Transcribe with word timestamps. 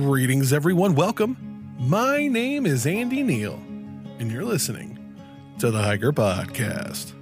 Greetings, 0.00 0.50
everyone. 0.54 0.94
Welcome. 0.94 1.36
My 1.78 2.26
name 2.26 2.64
is 2.64 2.86
Andy 2.86 3.22
Neal, 3.22 3.60
and 4.18 4.32
you're 4.32 4.46
listening 4.46 4.98
to 5.58 5.70
the 5.70 5.82
Hiker 5.82 6.10
Podcast. 6.10 7.12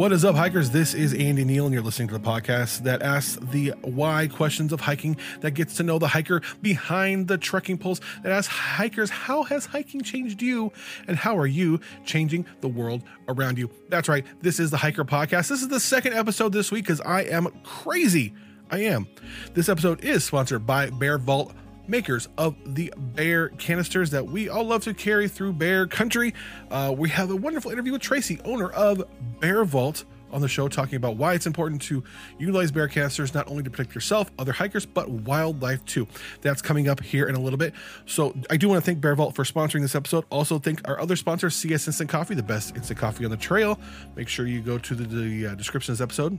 What 0.00 0.12
is 0.12 0.24
up, 0.24 0.34
hikers? 0.34 0.70
This 0.70 0.94
is 0.94 1.12
Andy 1.12 1.44
Neal, 1.44 1.66
and 1.66 1.74
you're 1.74 1.82
listening 1.82 2.08
to 2.08 2.14
the 2.14 2.20
podcast 2.20 2.84
that 2.84 3.02
asks 3.02 3.36
the 3.50 3.74
why 3.82 4.28
questions 4.28 4.72
of 4.72 4.80
hiking, 4.80 5.18
that 5.42 5.50
gets 5.50 5.76
to 5.76 5.82
know 5.82 5.98
the 5.98 6.08
hiker 6.08 6.40
behind 6.62 7.28
the 7.28 7.36
trekking 7.36 7.76
poles, 7.76 8.00
that 8.22 8.32
asks 8.32 8.50
hikers, 8.50 9.10
how 9.10 9.42
has 9.42 9.66
hiking 9.66 10.00
changed 10.00 10.40
you, 10.40 10.72
and 11.06 11.18
how 11.18 11.36
are 11.36 11.46
you 11.46 11.80
changing 12.06 12.46
the 12.62 12.68
world 12.68 13.02
around 13.28 13.58
you? 13.58 13.68
That's 13.90 14.08
right, 14.08 14.24
this 14.40 14.58
is 14.58 14.70
the 14.70 14.78
Hiker 14.78 15.04
Podcast. 15.04 15.48
This 15.50 15.60
is 15.60 15.68
the 15.68 15.78
second 15.78 16.14
episode 16.14 16.54
this 16.54 16.72
week 16.72 16.86
because 16.86 17.02
I 17.02 17.24
am 17.24 17.48
crazy. 17.62 18.32
I 18.70 18.78
am. 18.84 19.06
This 19.52 19.68
episode 19.68 20.02
is 20.02 20.24
sponsored 20.24 20.66
by 20.66 20.88
Bear 20.88 21.18
Vault 21.18 21.52
makers 21.90 22.28
of 22.38 22.56
the 22.74 22.92
bear 22.96 23.48
canisters 23.50 24.10
that 24.10 24.24
we 24.24 24.48
all 24.48 24.64
love 24.64 24.84
to 24.84 24.94
carry 24.94 25.28
through 25.28 25.52
bear 25.52 25.86
country. 25.86 26.32
Uh, 26.70 26.94
we 26.96 27.08
have 27.10 27.30
a 27.30 27.36
wonderful 27.36 27.70
interview 27.70 27.92
with 27.92 28.00
Tracy, 28.00 28.40
owner 28.44 28.70
of 28.70 29.02
Bear 29.40 29.64
Vault, 29.64 30.04
on 30.32 30.40
the 30.40 30.48
show, 30.48 30.68
talking 30.68 30.94
about 30.94 31.16
why 31.16 31.34
it's 31.34 31.46
important 31.46 31.82
to 31.82 32.04
utilize 32.38 32.70
bear 32.70 32.88
canisters 32.88 33.34
not 33.34 33.48
only 33.48 33.64
to 33.64 33.70
protect 33.70 33.94
yourself, 33.94 34.30
other 34.38 34.52
hikers, 34.52 34.86
but 34.86 35.10
wildlife 35.10 35.84
too. 35.84 36.06
That's 36.40 36.62
coming 36.62 36.88
up 36.88 37.02
here 37.02 37.26
in 37.26 37.34
a 37.34 37.40
little 37.40 37.58
bit. 37.58 37.74
So 38.06 38.34
I 38.48 38.56
do 38.56 38.68
want 38.68 38.80
to 38.82 38.86
thank 38.86 39.00
Bear 39.00 39.14
Vault 39.16 39.34
for 39.34 39.44
sponsoring 39.44 39.80
this 39.80 39.94
episode. 39.96 40.24
Also, 40.30 40.58
thank 40.58 40.86
our 40.88 41.00
other 41.00 41.16
sponsor, 41.16 41.50
CS 41.50 41.88
Instant 41.88 42.10
Coffee, 42.10 42.34
the 42.34 42.42
best 42.44 42.76
instant 42.76 42.98
coffee 42.98 43.24
on 43.24 43.32
the 43.32 43.36
trail. 43.36 43.80
Make 44.14 44.28
sure 44.28 44.46
you 44.46 44.60
go 44.60 44.78
to 44.78 44.94
the, 44.94 45.04
the 45.04 45.46
uh, 45.48 45.54
description 45.56 45.92
of 45.92 45.98
this 45.98 46.04
episode 46.04 46.38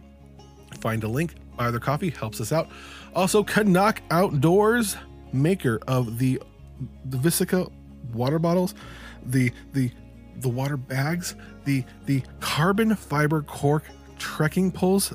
find 0.80 1.04
a 1.04 1.08
link, 1.08 1.36
buy 1.58 1.70
their 1.70 1.82
coffee, 1.82 2.10
helps 2.10 2.40
us 2.40 2.52
out. 2.52 2.70
Also, 3.14 3.44
CNOC 3.44 4.00
Outdoors, 4.10 4.96
maker 5.34 5.80
of 5.88 6.18
the 6.18 6.42
the 7.06 7.18
Vesica 7.18 7.72
water 8.14 8.40
bottles, 8.40 8.74
the 9.26 9.52
the 9.74 9.92
the 10.38 10.50
water 10.50 10.78
bags, 10.78 11.36
the 11.66 11.84
the 12.06 12.24
carbon 12.40 12.96
fiber 12.96 13.42
cork 13.42 13.84
trekking 14.18 14.72
poles, 14.72 15.14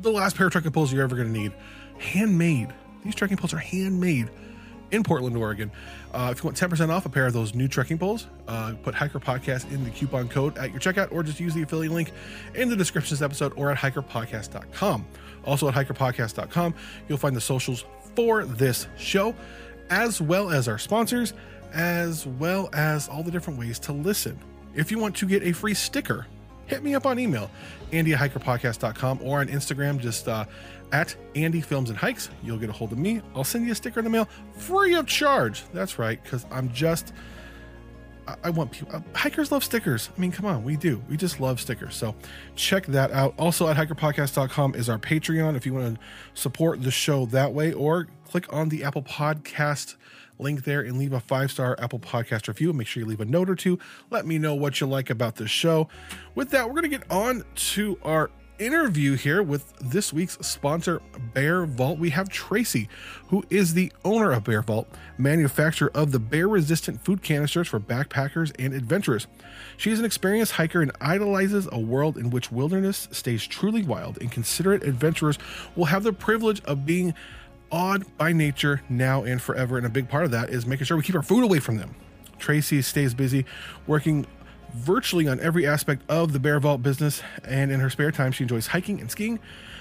the 0.00 0.10
last 0.10 0.36
pair 0.36 0.46
of 0.46 0.52
trekking 0.52 0.72
poles 0.72 0.92
you're 0.92 1.02
ever 1.02 1.16
going 1.16 1.32
to 1.32 1.38
need, 1.38 1.52
handmade. 1.98 2.72
These 3.04 3.14
trekking 3.14 3.36
poles 3.36 3.52
are 3.52 3.58
handmade 3.58 4.30
in 4.92 5.02
Portland, 5.02 5.36
Oregon. 5.36 5.72
Uh, 6.12 6.28
if 6.30 6.42
you 6.42 6.44
want 6.44 6.56
10% 6.56 6.90
off 6.90 7.06
a 7.06 7.08
pair 7.08 7.26
of 7.26 7.32
those 7.32 7.54
new 7.54 7.66
trekking 7.66 7.98
poles, 7.98 8.26
uh, 8.46 8.74
put 8.82 8.94
Hiker 8.94 9.18
Podcast 9.18 9.70
in 9.72 9.82
the 9.82 9.90
coupon 9.90 10.28
code 10.28 10.56
at 10.58 10.70
your 10.70 10.78
checkout 10.78 11.10
or 11.10 11.22
just 11.22 11.40
use 11.40 11.54
the 11.54 11.62
affiliate 11.62 11.92
link 11.92 12.12
in 12.54 12.68
the 12.68 12.76
description 12.76 13.14
of 13.14 13.18
this 13.18 13.24
episode 13.24 13.54
or 13.56 13.70
at 13.70 13.78
hikerpodcast.com. 13.78 15.06
Also 15.44 15.66
at 15.68 15.74
hikerpodcast.com, 15.74 16.74
you'll 17.08 17.18
find 17.18 17.34
the 17.34 17.40
socials 17.40 17.84
for 18.14 18.44
this 18.44 18.86
show, 18.96 19.34
as 19.90 20.20
well 20.20 20.50
as 20.50 20.68
our 20.68 20.78
sponsors, 20.78 21.34
as 21.72 22.26
well 22.26 22.68
as 22.72 23.08
all 23.08 23.22
the 23.22 23.30
different 23.30 23.58
ways 23.58 23.78
to 23.80 23.92
listen. 23.92 24.38
If 24.74 24.90
you 24.90 24.98
want 24.98 25.16
to 25.16 25.26
get 25.26 25.42
a 25.42 25.52
free 25.52 25.74
sticker, 25.74 26.26
hit 26.66 26.82
me 26.82 26.94
up 26.94 27.06
on 27.06 27.18
email, 27.18 27.50
andy 27.92 28.14
at 28.14 28.20
hikerpodcast.com 28.20 29.20
or 29.22 29.40
on 29.40 29.48
Instagram, 29.48 29.98
just 29.98 30.28
uh, 30.28 30.44
at 30.92 31.14
Andy 31.34 31.60
Films 31.60 31.90
and 31.90 31.98
Hikes. 31.98 32.30
You'll 32.42 32.58
get 32.58 32.70
a 32.70 32.72
hold 32.72 32.92
of 32.92 32.98
me. 32.98 33.22
I'll 33.34 33.44
send 33.44 33.66
you 33.66 33.72
a 33.72 33.74
sticker 33.74 34.00
in 34.00 34.04
the 34.04 34.10
mail 34.10 34.28
free 34.56 34.94
of 34.94 35.06
charge. 35.06 35.64
That's 35.72 35.98
right, 35.98 36.22
because 36.22 36.46
I'm 36.50 36.72
just. 36.72 37.12
I- 38.44 38.50
want 38.50 38.70
people. 38.72 38.94
Uh, 38.94 39.00
hikers 39.14 39.50
love 39.50 39.64
stickers. 39.64 40.10
I 40.16 40.20
mean, 40.20 40.32
come 40.32 40.46
on, 40.46 40.64
we 40.64 40.76
do. 40.76 41.02
We 41.08 41.16
just 41.16 41.40
love 41.40 41.60
stickers. 41.60 41.96
So 41.96 42.14
check 42.56 42.86
that 42.86 43.10
out. 43.10 43.34
Also 43.38 43.68
at 43.68 43.76
hikerpodcast.com 43.76 44.74
is 44.74 44.88
our 44.88 44.98
Patreon 44.98 45.56
if 45.56 45.66
you 45.66 45.74
want 45.74 45.94
to 45.96 46.00
support 46.40 46.82
the 46.82 46.90
show 46.90 47.26
that 47.26 47.52
way, 47.52 47.72
or 47.72 48.08
click 48.28 48.52
on 48.52 48.68
the 48.68 48.84
Apple 48.84 49.02
Podcast 49.02 49.96
link 50.38 50.64
there 50.64 50.80
and 50.80 50.98
leave 50.98 51.12
a 51.12 51.20
five 51.20 51.50
star 51.50 51.76
Apple 51.80 51.98
Podcast 51.98 52.48
review. 52.48 52.72
Make 52.72 52.86
sure 52.86 53.02
you 53.02 53.08
leave 53.08 53.20
a 53.20 53.24
note 53.24 53.48
or 53.48 53.54
two. 53.54 53.78
Let 54.10 54.26
me 54.26 54.38
know 54.38 54.54
what 54.54 54.80
you 54.80 54.86
like 54.86 55.10
about 55.10 55.36
the 55.36 55.46
show. 55.48 55.88
With 56.34 56.50
that, 56.50 56.66
we're 56.66 56.74
going 56.80 56.90
to 56.90 56.96
get 56.98 57.10
on 57.10 57.44
to 57.54 57.98
our 58.02 58.30
interview 58.64 59.16
here 59.16 59.42
with 59.42 59.72
this 59.78 60.12
week's 60.12 60.38
sponsor, 60.46 61.02
Bear 61.34 61.66
Vault. 61.66 61.98
We 61.98 62.10
have 62.10 62.28
Tracy, 62.28 62.88
who 63.28 63.44
is 63.50 63.74
the 63.74 63.92
owner 64.04 64.32
of 64.32 64.44
Bear 64.44 64.62
Vault, 64.62 64.88
manufacturer 65.18 65.90
of 65.94 66.12
the 66.12 66.18
bear 66.18 66.48
resistant 66.48 67.04
food 67.04 67.22
canisters 67.22 67.68
for 67.68 67.80
backpackers 67.80 68.52
and 68.58 68.72
adventurers. 68.72 69.26
She 69.76 69.90
is 69.90 69.98
an 69.98 70.04
experienced 70.04 70.52
hiker 70.52 70.80
and 70.80 70.92
idolizes 71.00 71.68
a 71.72 71.78
world 71.78 72.16
in 72.16 72.30
which 72.30 72.52
wilderness 72.52 73.08
stays 73.10 73.46
truly 73.46 73.82
wild, 73.82 74.18
and 74.20 74.30
considerate 74.30 74.84
adventurers 74.84 75.38
will 75.76 75.86
have 75.86 76.04
the 76.04 76.12
privilege 76.12 76.62
of 76.64 76.86
being 76.86 77.14
awed 77.70 78.04
by 78.18 78.32
nature 78.32 78.82
now 78.88 79.24
and 79.24 79.42
forever. 79.42 79.76
And 79.76 79.86
a 79.86 79.90
big 79.90 80.08
part 80.08 80.24
of 80.24 80.30
that 80.30 80.50
is 80.50 80.66
making 80.66 80.86
sure 80.86 80.96
we 80.96 81.02
keep 81.02 81.16
our 81.16 81.22
food 81.22 81.42
away 81.42 81.58
from 81.58 81.78
them. 81.78 81.94
Tracy 82.38 82.82
stays 82.82 83.14
busy 83.14 83.44
working 83.86 84.26
virtually 84.74 85.28
on 85.28 85.40
every 85.40 85.66
aspect 85.66 86.02
of 86.08 86.32
the 86.32 86.40
Bear 86.40 86.58
Vault 86.60 86.82
business, 86.82 87.22
and 87.44 87.70
in 87.70 87.80
her 87.80 87.90
spare 87.90 88.10
time, 88.10 88.32
she 88.32 88.44
enjoys 88.44 88.68
hiking 88.68 89.00
and 89.00 89.10
skiing. 89.10 89.38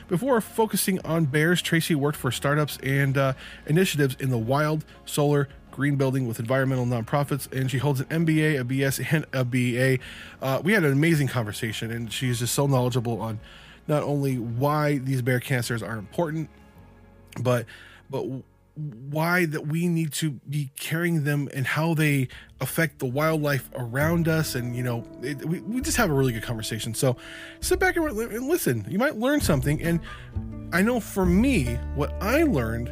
Before 0.08 0.40
focusing 0.42 1.00
on 1.06 1.26
bears, 1.26 1.62
Tracy 1.62 1.96
worked 1.96 2.18
for 2.18 2.32
startups 2.32 2.78
and 2.84 3.18
uh, 3.18 3.34
initiatives 3.66 4.18
in 4.20 4.30
the 4.30 4.38
wild, 4.38 4.84
solar, 5.06 5.48
green 5.72 5.96
building 5.96 6.28
with 6.28 6.40
environmental 6.40 6.86
nonprofits, 6.86 7.52
and 7.52 7.72
she 7.72 7.78
holds 7.78 8.02
an 8.02 8.08
MBA, 8.08 8.60
a 8.60 8.64
BS, 8.64 9.14
and 9.14 9.26
a 9.34 9.46
BA. 9.46 10.04
Uh, 10.42 10.62
we 10.64 10.74
had 10.74 10.84
an 10.84 10.92
amazing 10.92 11.28
conversation, 11.28 11.92
and 11.92 12.12
she's 12.12 12.40
just 12.40 12.54
so 12.54 12.68
knowledgeable 12.68 13.22
on 13.22 13.40
not 13.88 14.04
only 14.04 14.38
why 14.38 14.98
these 14.98 15.22
bear 15.22 15.40
canisters 15.40 15.82
are 15.82 15.98
important, 15.98 16.50
but 17.42 17.66
but 18.10 18.26
why 18.76 19.46
that 19.46 19.68
we 19.68 19.88
need 19.88 20.14
to 20.14 20.32
be 20.50 20.72
carrying 20.80 21.24
them 21.24 21.50
and 21.54 21.68
how 21.68 21.94
they 21.94 22.28
affect 22.60 23.00
the 23.00 23.06
wildlife 23.06 23.70
around 23.76 24.28
us. 24.28 24.56
And 24.56 24.76
you 24.76 24.84
know 24.84 25.06
it, 25.22 25.46
we, 25.46 25.60
we 25.62 25.82
just 25.82 25.98
have 25.98 26.10
a 26.10 26.14
really 26.14 26.34
good 26.34 26.44
conversation. 26.44 26.94
So 26.94 27.18
sit 27.60 27.80
back 27.80 27.96
and, 27.98 28.06
and 28.08 28.48
listen. 28.48 28.86
You 28.90 29.00
might 29.00 29.18
learn 29.18 29.42
something. 29.42 29.82
And 29.82 30.00
i 30.74 30.82
know 30.82 31.02
for 31.02 31.26
me 31.26 31.66
what 31.96 32.14
i 32.22 32.44
learned 32.44 32.90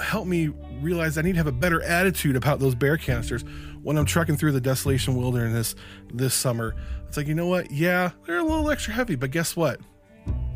helped 0.00 0.26
me 0.26 0.48
realize 0.80 1.16
i 1.16 1.22
need 1.22 1.32
to 1.32 1.38
have 1.38 1.46
a 1.46 1.52
better 1.52 1.80
attitude 1.84 2.34
about 2.34 2.58
those 2.58 2.74
bear 2.74 2.96
canisters 2.96 3.44
when 3.84 3.96
i'm 3.96 4.04
trekking 4.04 4.36
through 4.36 4.50
the 4.50 4.60
desolation 4.60 5.14
wilderness 5.14 5.76
this 6.12 6.34
summer. 6.34 6.74
It's 7.06 7.16
like 7.16 7.28
you 7.28 7.34
know 7.34 7.46
what? 7.46 7.70
Yeah 7.70 8.10
they're 8.26 8.38
a 8.38 8.42
little 8.42 8.68
extra 8.70 8.92
heavy 8.92 9.14
but 9.14 9.30
guess 9.30 9.54
what? 9.54 9.80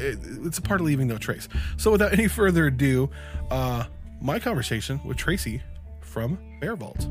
It, 0.00 0.18
it's 0.44 0.58
a 0.58 0.62
part 0.62 0.80
of 0.80 0.86
leaving 0.86 1.08
no 1.08 1.18
trace. 1.18 1.48
So, 1.76 1.90
without 1.90 2.12
any 2.18 2.28
further 2.28 2.66
ado, 2.66 3.10
uh, 3.50 3.84
my 4.20 4.38
conversation 4.38 5.00
with 5.04 5.16
Tracy 5.16 5.62
from 6.00 6.38
Bear 6.60 6.76
Vault. 6.76 7.06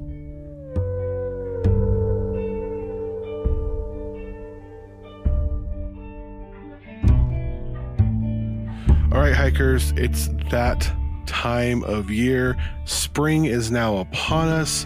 All 9.14 9.24
right, 9.24 9.34
hikers, 9.34 9.94
it's 9.96 10.28
that 10.52 10.92
time 11.26 11.84
of 11.84 12.12
year. 12.12 12.58
Spring 12.86 13.46
is 13.46 13.72
now 13.72 13.98
upon 13.98 14.50
us. 14.50 14.86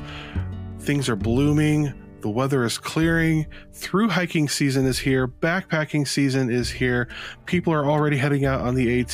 Things 0.79 1.09
are 1.09 1.15
blooming. 1.15 1.93
The 2.21 2.29
weather 2.29 2.63
is 2.63 2.77
clearing. 2.77 3.47
Through 3.73 4.09
hiking 4.09 4.47
season 4.47 4.85
is 4.85 4.99
here. 4.99 5.27
Backpacking 5.27 6.07
season 6.07 6.51
is 6.51 6.69
here. 6.69 7.07
People 7.45 7.73
are 7.73 7.89
already 7.89 8.17
heading 8.17 8.45
out 8.45 8.61
on 8.61 8.75
the 8.75 8.99
AT. 8.99 9.07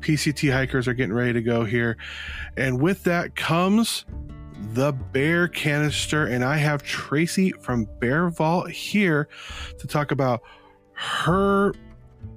PCT 0.00 0.52
hikers 0.52 0.86
are 0.86 0.94
getting 0.94 1.14
ready 1.14 1.32
to 1.32 1.42
go 1.42 1.64
here. 1.64 1.96
And 2.56 2.80
with 2.80 3.02
that 3.04 3.34
comes 3.34 4.04
the 4.74 4.92
bear 4.92 5.48
canister. 5.48 6.26
And 6.26 6.44
I 6.44 6.58
have 6.58 6.82
Tracy 6.82 7.52
from 7.52 7.86
Bear 7.98 8.28
Vault 8.28 8.70
here 8.70 9.28
to 9.78 9.86
talk 9.86 10.10
about 10.10 10.42
her 10.92 11.72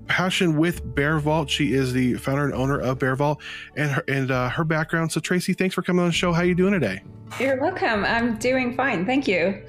passion 0.08 0.58
with 0.58 0.96
Bear 0.96 1.20
Vault. 1.20 1.50
She 1.50 1.74
is 1.74 1.92
the 1.92 2.14
founder 2.16 2.46
and 2.46 2.54
owner 2.54 2.80
of 2.80 3.00
Bear 3.00 3.16
Vault 3.16 3.42
and 3.76 3.92
her, 3.92 4.04
and 4.08 4.32
uh, 4.32 4.50
her 4.50 4.64
background. 4.64 5.12
So 5.12 5.20
Tracy, 5.20 5.54
thanks 5.54 5.76
for 5.76 5.82
coming 5.82 6.02
on 6.02 6.08
the 6.08 6.14
show. 6.14 6.32
How 6.32 6.42
are 6.42 6.46
you 6.46 6.56
doing 6.56 6.74
today? 6.74 7.02
You're 7.40 7.60
welcome. 7.60 8.06
I'm 8.06 8.38
doing 8.38 8.76
fine. 8.76 9.06
Thank 9.06 9.28
you. 9.28 9.62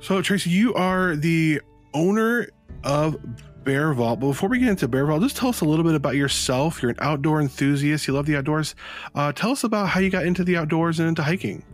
So, 0.00 0.22
Tracy, 0.22 0.50
you 0.50 0.74
are 0.74 1.16
the 1.16 1.60
owner 1.94 2.48
of 2.84 3.16
Bear 3.64 3.92
Vault. 3.92 4.20
But 4.20 4.28
before 4.28 4.48
we 4.48 4.58
get 4.58 4.68
into 4.68 4.88
Bear 4.88 5.06
Vault, 5.06 5.22
just 5.22 5.36
tell 5.36 5.50
us 5.50 5.60
a 5.60 5.64
little 5.64 5.84
bit 5.84 5.94
about 5.94 6.16
yourself. 6.16 6.82
You're 6.82 6.92
an 6.92 6.98
outdoor 7.00 7.40
enthusiast. 7.40 8.06
You 8.06 8.14
love 8.14 8.26
the 8.26 8.36
outdoors. 8.36 8.74
Uh, 9.14 9.32
tell 9.32 9.50
us 9.50 9.64
about 9.64 9.88
how 9.88 10.00
you 10.00 10.10
got 10.10 10.24
into 10.24 10.44
the 10.44 10.56
outdoors 10.56 10.98
and 10.98 11.08
into 11.08 11.22
hiking. 11.22 11.64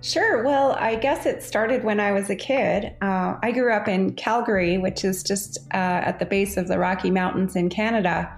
Sure. 0.00 0.42
Well, 0.42 0.72
I 0.72 0.96
guess 0.96 1.26
it 1.26 1.44
started 1.44 1.84
when 1.84 2.00
I 2.00 2.10
was 2.10 2.28
a 2.28 2.34
kid. 2.34 2.96
Uh, 3.02 3.36
I 3.40 3.52
grew 3.52 3.72
up 3.72 3.86
in 3.86 4.14
Calgary, 4.14 4.76
which 4.76 5.04
is 5.04 5.22
just 5.22 5.58
uh, 5.72 5.76
at 5.76 6.18
the 6.18 6.26
base 6.26 6.56
of 6.56 6.66
the 6.66 6.78
Rocky 6.78 7.10
Mountains 7.10 7.54
in 7.54 7.68
Canada. 7.68 8.36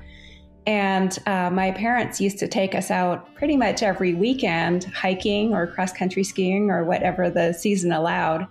And 0.67 1.19
uh, 1.27 1.51
my 1.51 1.71
parents 1.73 2.21
used 2.21 2.39
to 2.39 2.49
take 2.49 2.75
us 2.75 2.91
out 2.91 3.35
pretty 3.35 3.57
much 3.57 3.83
every 3.83 4.15
weekend 4.15 4.85
hiking 4.85 5.55
or 5.55 5.67
cross 5.67 5.93
country 5.93 6.25
skiing 6.25 6.71
or 6.71 6.85
whatever 6.85 7.31
the 7.31 7.53
season 7.53 7.93
allowed. 7.93 8.47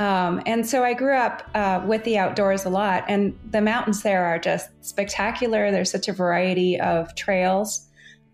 Um, 0.00 0.42
and 0.46 0.66
so 0.66 0.82
I 0.82 0.94
grew 0.94 1.14
up 1.14 1.42
uh, 1.54 1.82
with 1.86 2.02
the 2.04 2.16
outdoors 2.16 2.64
a 2.64 2.70
lot, 2.70 3.04
and 3.06 3.38
the 3.50 3.60
mountains 3.60 4.02
there 4.02 4.24
are 4.24 4.38
just 4.38 4.70
spectacular. 4.80 5.70
There's 5.70 5.90
such 5.90 6.08
a 6.08 6.12
variety 6.14 6.80
of 6.80 7.14
trails, 7.14 7.86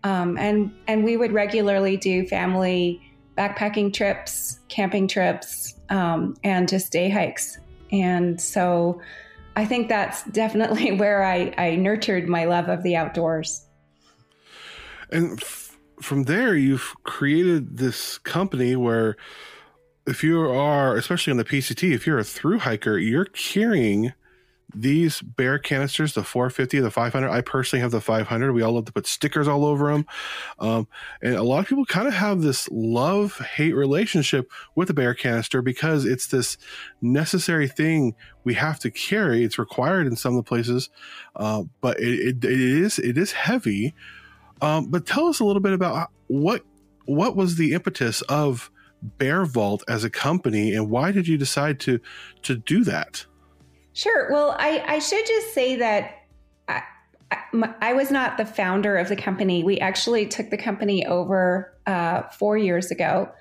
um, 0.05 0.37
and 0.37 0.71
and 0.87 1.03
we 1.03 1.17
would 1.17 1.33
regularly 1.33 1.97
do 1.97 2.25
family 2.25 3.01
backpacking 3.37 3.93
trips, 3.93 4.59
camping 4.69 5.09
trips, 5.09 5.75
um, 5.89 6.37
and 6.41 6.69
just 6.69 6.89
day 6.91 7.09
hikes. 7.09 7.59
And 7.91 8.39
so 8.39 9.01
I 9.57 9.65
think 9.65 9.89
that's 9.89 10.23
definitely 10.25 10.91
where 10.97 11.25
I, 11.25 11.53
I 11.57 11.75
nurtured 11.75 12.29
my 12.29 12.45
love 12.45 12.69
of 12.69 12.81
the 12.81 12.95
outdoors. 12.95 13.65
And 15.11 15.41
f- 15.41 15.77
from 16.01 16.23
there, 16.23 16.55
you've 16.55 16.95
created 17.03 17.77
this 17.77 18.17
company 18.19 18.77
where, 18.77 19.17
if 20.07 20.23
you 20.23 20.41
are, 20.41 20.95
especially 20.95 21.31
on 21.31 21.37
the 21.37 21.45
PCT, 21.45 21.93
if 21.93 22.07
you're 22.07 22.19
a 22.19 22.23
through 22.23 22.59
hiker, 22.59 22.97
you're 22.97 23.25
carrying 23.25 24.13
these 24.73 25.21
bear 25.21 25.57
canisters, 25.57 26.13
the 26.13 26.23
450, 26.23 26.79
the 26.79 26.91
500. 26.91 27.29
I 27.29 27.41
personally 27.41 27.81
have 27.81 27.91
the 27.91 28.01
500. 28.01 28.51
We 28.51 28.61
all 28.61 28.73
love 28.73 28.85
to 28.85 28.91
put 28.91 29.07
stickers 29.07 29.47
all 29.47 29.65
over 29.65 29.91
them. 29.91 30.05
Um, 30.59 30.87
and 31.21 31.35
a 31.35 31.43
lot 31.43 31.59
of 31.59 31.67
people 31.67 31.85
kind 31.85 32.07
of 32.07 32.13
have 32.13 32.41
this 32.41 32.67
love 32.69 33.37
hate 33.37 33.73
relationship 33.73 34.51
with 34.75 34.89
the 34.89 34.93
bear 34.93 35.13
canister 35.13 35.61
because 35.61 36.05
it's 36.05 36.27
this 36.27 36.57
necessary 37.01 37.67
thing 37.67 38.13
we 38.43 38.55
have 38.55 38.79
to 38.79 38.91
carry. 38.91 39.43
It's 39.43 39.57
required 39.57 40.05
in 40.05 40.15
some 40.15 40.33
of 40.33 40.43
the 40.43 40.47
places, 40.47 40.89
uh, 41.35 41.63
but 41.79 41.99
it, 41.99 42.43
it, 42.43 42.45
it 42.45 42.59
is 42.59 42.99
it 42.99 43.17
is 43.17 43.31
heavy. 43.31 43.93
Um, 44.61 44.87
but 44.87 45.05
tell 45.05 45.27
us 45.27 45.39
a 45.39 45.45
little 45.45 45.61
bit 45.61 45.73
about 45.73 46.11
what 46.27 46.63
what 47.05 47.35
was 47.37 47.55
the 47.55 47.73
impetus 47.73 48.21
of 48.23 48.69
Bear 49.01 49.45
Vault 49.45 49.83
as 49.87 50.03
a 50.03 50.09
company, 50.09 50.73
and 50.73 50.89
why 50.89 51.11
did 51.11 51.27
you 51.27 51.37
decide 51.37 51.79
to 51.81 51.99
to 52.43 52.55
do 52.55 52.83
that? 52.83 53.25
Sure. 53.93 54.31
Well, 54.31 54.55
I, 54.59 54.83
I 54.87 54.99
should 54.99 55.25
just 55.25 55.53
say 55.55 55.75
that 55.77 56.27
I, 56.67 56.83
I, 57.81 57.93
was 57.93 58.11
not 58.11 58.37
the 58.37 58.45
founder 58.45 58.95
of 58.95 59.09
the 59.09 59.15
company. 59.15 59.63
We 59.63 59.79
actually 59.79 60.27
took 60.27 60.51
the 60.51 60.57
company 60.57 61.05
over 61.05 61.75
uh, 61.87 62.23
four 62.29 62.57
years 62.57 62.91
ago 62.91 63.31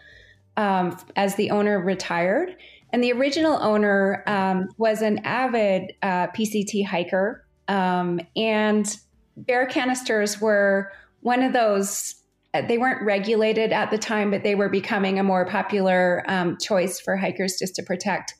um, 0.56 0.97
as 1.17 1.35
the 1.35 1.50
owner 1.50 1.79
retired. 1.79 2.56
And 2.93 3.03
the 3.03 3.12
original 3.12 3.62
owner 3.62 4.23
um, 4.26 4.69
was 4.79 5.03
an 5.03 5.19
avid 5.25 5.93
uh, 6.03 6.29
PCT 6.29 6.87
hiker. 6.87 7.47
Um, 7.69 8.20
and 8.35 8.97
bear 9.37 9.67
canisters 9.67 10.41
were 10.41 10.93
one 11.20 11.43
of 11.43 11.53
those, 11.53 12.14
they 12.62 12.79
weren't 12.79 13.03
regulated 13.03 13.73
at 13.73 13.91
the 13.91 13.99
time, 13.99 14.31
but 14.31 14.43
they 14.43 14.55
were 14.55 14.69
becoming 14.69 15.19
a 15.19 15.23
more 15.23 15.47
popular 15.47 16.25
um, 16.29 16.56
choice 16.58 17.00
for 17.00 17.17
hikers 17.17 17.56
just 17.58 17.75
to 17.76 17.82
protect 17.82 18.35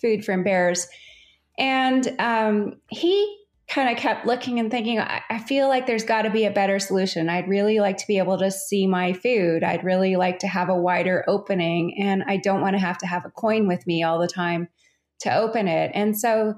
food 0.00 0.24
from 0.24 0.42
bears. 0.42 0.86
And 1.58 2.14
um, 2.18 2.74
he 2.90 3.44
kind 3.68 3.90
of 3.90 3.96
kept 3.96 4.26
looking 4.26 4.60
and 4.60 4.70
thinking, 4.70 5.00
I, 5.00 5.22
I 5.28 5.38
feel 5.38 5.68
like 5.68 5.86
there's 5.86 6.04
got 6.04 6.22
to 6.22 6.30
be 6.30 6.44
a 6.44 6.50
better 6.50 6.78
solution. 6.78 7.28
I'd 7.28 7.48
really 7.48 7.80
like 7.80 7.96
to 7.98 8.06
be 8.06 8.18
able 8.18 8.38
to 8.38 8.50
see 8.50 8.86
my 8.86 9.12
food. 9.12 9.64
I'd 9.64 9.84
really 9.84 10.16
like 10.16 10.38
to 10.40 10.46
have 10.46 10.68
a 10.68 10.76
wider 10.76 11.24
opening, 11.26 11.96
and 12.00 12.22
I 12.26 12.36
don't 12.36 12.60
want 12.60 12.74
to 12.74 12.80
have 12.80 12.98
to 12.98 13.06
have 13.06 13.24
a 13.24 13.30
coin 13.30 13.66
with 13.66 13.86
me 13.86 14.02
all 14.02 14.20
the 14.20 14.28
time 14.28 14.68
to 15.20 15.34
open 15.34 15.66
it. 15.66 15.90
And 15.94 16.18
so 16.18 16.54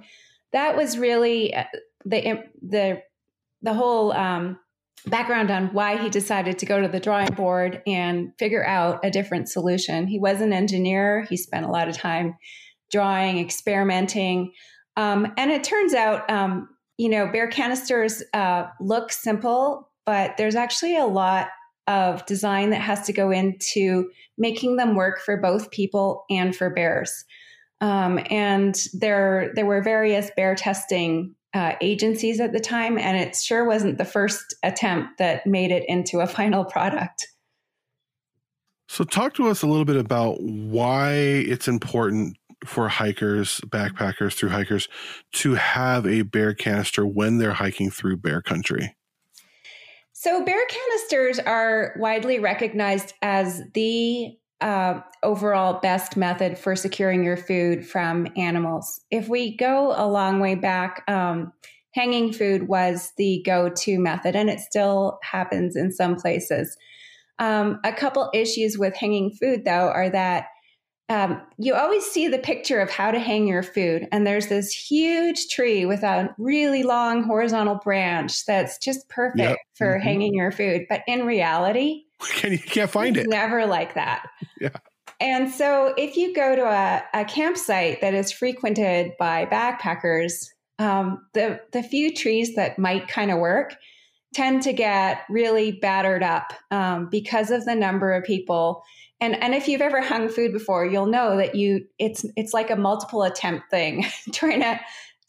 that 0.52 0.76
was 0.76 0.98
really 0.98 1.54
uh, 1.54 1.64
the 2.04 2.44
the 2.62 3.02
the 3.62 3.74
whole 3.74 4.12
um, 4.12 4.58
background 5.06 5.50
on 5.50 5.68
why 5.68 5.96
he 5.96 6.08
decided 6.08 6.58
to 6.58 6.66
go 6.66 6.80
to 6.80 6.88
the 6.88 7.00
drawing 7.00 7.32
board 7.34 7.82
and 7.86 8.32
figure 8.38 8.66
out 8.66 9.04
a 9.04 9.10
different 9.10 9.48
solution. 9.48 10.06
He 10.06 10.18
was 10.18 10.40
an 10.40 10.52
engineer. 10.52 11.26
He 11.28 11.36
spent 11.36 11.66
a 11.66 11.70
lot 11.70 11.88
of 11.88 11.96
time 11.96 12.36
drawing, 12.90 13.38
experimenting. 13.38 14.52
Um, 14.96 15.32
and 15.36 15.50
it 15.50 15.64
turns 15.64 15.94
out, 15.94 16.28
um, 16.30 16.68
you 16.96 17.08
know, 17.08 17.30
bear 17.30 17.48
canisters 17.48 18.22
uh, 18.34 18.64
look 18.80 19.12
simple, 19.12 19.90
but 20.04 20.36
there's 20.36 20.56
actually 20.56 20.96
a 20.96 21.06
lot 21.06 21.48
of 21.86 22.24
design 22.26 22.70
that 22.70 22.80
has 22.80 23.06
to 23.06 23.12
go 23.12 23.30
into 23.30 24.10
making 24.36 24.76
them 24.76 24.94
work 24.94 25.20
for 25.20 25.36
both 25.36 25.70
people 25.70 26.24
and 26.30 26.54
for 26.54 26.70
bears. 26.70 27.24
Um, 27.80 28.18
and 28.30 28.74
there, 28.92 29.52
there 29.54 29.64
were 29.64 29.82
various 29.82 30.30
bear 30.36 30.54
testing 30.54 31.34
uh, 31.54 31.74
agencies 31.80 32.40
at 32.40 32.52
the 32.52 32.60
time, 32.60 32.98
and 32.98 33.16
it 33.16 33.34
sure 33.36 33.64
wasn't 33.64 33.98
the 33.98 34.04
first 34.04 34.54
attempt 34.62 35.18
that 35.18 35.46
made 35.46 35.70
it 35.70 35.84
into 35.88 36.20
a 36.20 36.26
final 36.38 36.64
product. 36.64 37.28
So, 38.88 39.04
talk 39.04 39.34
to 39.34 39.48
us 39.48 39.62
a 39.62 39.66
little 39.66 39.84
bit 39.84 39.96
about 39.96 40.40
why 40.40 41.12
it's 41.12 41.68
important 41.68 42.38
for 42.64 42.88
hikers, 42.88 43.60
backpackers, 43.66 44.34
through 44.34 44.48
hikers 44.48 44.88
to 45.32 45.54
have 45.54 46.06
a 46.06 46.22
bear 46.22 46.54
canister 46.54 47.06
when 47.06 47.38
they're 47.38 47.52
hiking 47.52 47.90
through 47.90 48.16
bear 48.16 48.40
country? 48.40 48.96
So, 50.12 50.44
bear 50.44 50.64
canisters 50.66 51.38
are 51.38 51.94
widely 51.98 52.38
recognized 52.38 53.12
as 53.20 53.62
the 53.74 54.37
uh, 54.60 55.00
overall 55.22 55.80
best 55.80 56.16
method 56.16 56.58
for 56.58 56.74
securing 56.76 57.24
your 57.24 57.36
food 57.36 57.86
from 57.86 58.26
animals. 58.36 59.00
If 59.10 59.28
we 59.28 59.56
go 59.56 59.94
a 59.96 60.06
long 60.08 60.40
way 60.40 60.54
back, 60.54 61.04
um, 61.08 61.52
hanging 61.94 62.32
food 62.32 62.68
was 62.68 63.12
the 63.16 63.42
go 63.46 63.70
to 63.70 63.98
method, 63.98 64.36
and 64.36 64.50
it 64.50 64.60
still 64.60 65.18
happens 65.22 65.76
in 65.76 65.92
some 65.92 66.16
places. 66.16 66.76
Um, 67.38 67.80
a 67.84 67.92
couple 67.92 68.30
issues 68.34 68.78
with 68.78 68.96
hanging 68.96 69.30
food, 69.32 69.64
though, 69.64 69.90
are 69.90 70.10
that 70.10 70.46
um, 71.10 71.40
you 71.58 71.74
always 71.74 72.04
see 72.04 72.28
the 72.28 72.38
picture 72.38 72.80
of 72.80 72.90
how 72.90 73.10
to 73.10 73.18
hang 73.18 73.46
your 73.48 73.62
food, 73.62 74.08
and 74.12 74.26
there's 74.26 74.48
this 74.48 74.72
huge 74.72 75.48
tree 75.48 75.86
with 75.86 76.02
a 76.02 76.34
really 76.38 76.82
long 76.82 77.22
horizontal 77.22 77.76
branch 77.76 78.44
that's 78.44 78.78
just 78.78 79.08
perfect 79.08 79.40
Yep. 79.42 79.58
for 79.74 79.98
Mhm. 79.98 80.02
hanging 80.02 80.34
your 80.34 80.52
food. 80.52 80.82
But 80.88 81.02
in 81.08 81.24
reality, 81.26 82.04
Can 82.36 82.52
you 82.52 82.58
can't 82.58 82.90
find 82.90 83.16
it? 83.16 83.28
never 83.28 83.66
like 83.66 83.94
that. 83.94 84.26
Yeah. 84.60 84.70
And 85.20 85.50
so 85.50 85.94
if 85.96 86.16
you 86.16 86.34
go 86.34 86.54
to 86.54 86.64
a, 86.64 87.02
a 87.12 87.24
campsite 87.24 88.00
that 88.00 88.14
is 88.14 88.30
frequented 88.30 89.12
by 89.18 89.46
backpackers, 89.46 90.46
um, 90.78 91.26
the 91.34 91.60
the 91.72 91.82
few 91.82 92.14
trees 92.14 92.54
that 92.54 92.78
might 92.78 93.08
kind 93.08 93.30
of 93.30 93.38
work 93.38 93.74
tend 94.34 94.62
to 94.62 94.72
get 94.72 95.22
really 95.28 95.72
battered 95.72 96.22
up 96.22 96.52
um, 96.70 97.08
because 97.10 97.50
of 97.50 97.64
the 97.64 97.74
number 97.74 98.12
of 98.12 98.24
people. 98.24 98.82
And 99.20 99.40
and 99.42 99.54
if 99.54 99.66
you've 99.66 99.80
ever 99.80 100.00
hung 100.00 100.28
food 100.28 100.52
before, 100.52 100.86
you'll 100.86 101.06
know 101.06 101.36
that 101.36 101.54
you 101.54 101.84
it's 101.98 102.24
it's 102.36 102.54
like 102.54 102.70
a 102.70 102.76
multiple 102.76 103.22
attempt 103.22 103.70
thing, 103.70 104.06
trying 104.32 104.60
to 104.60 104.78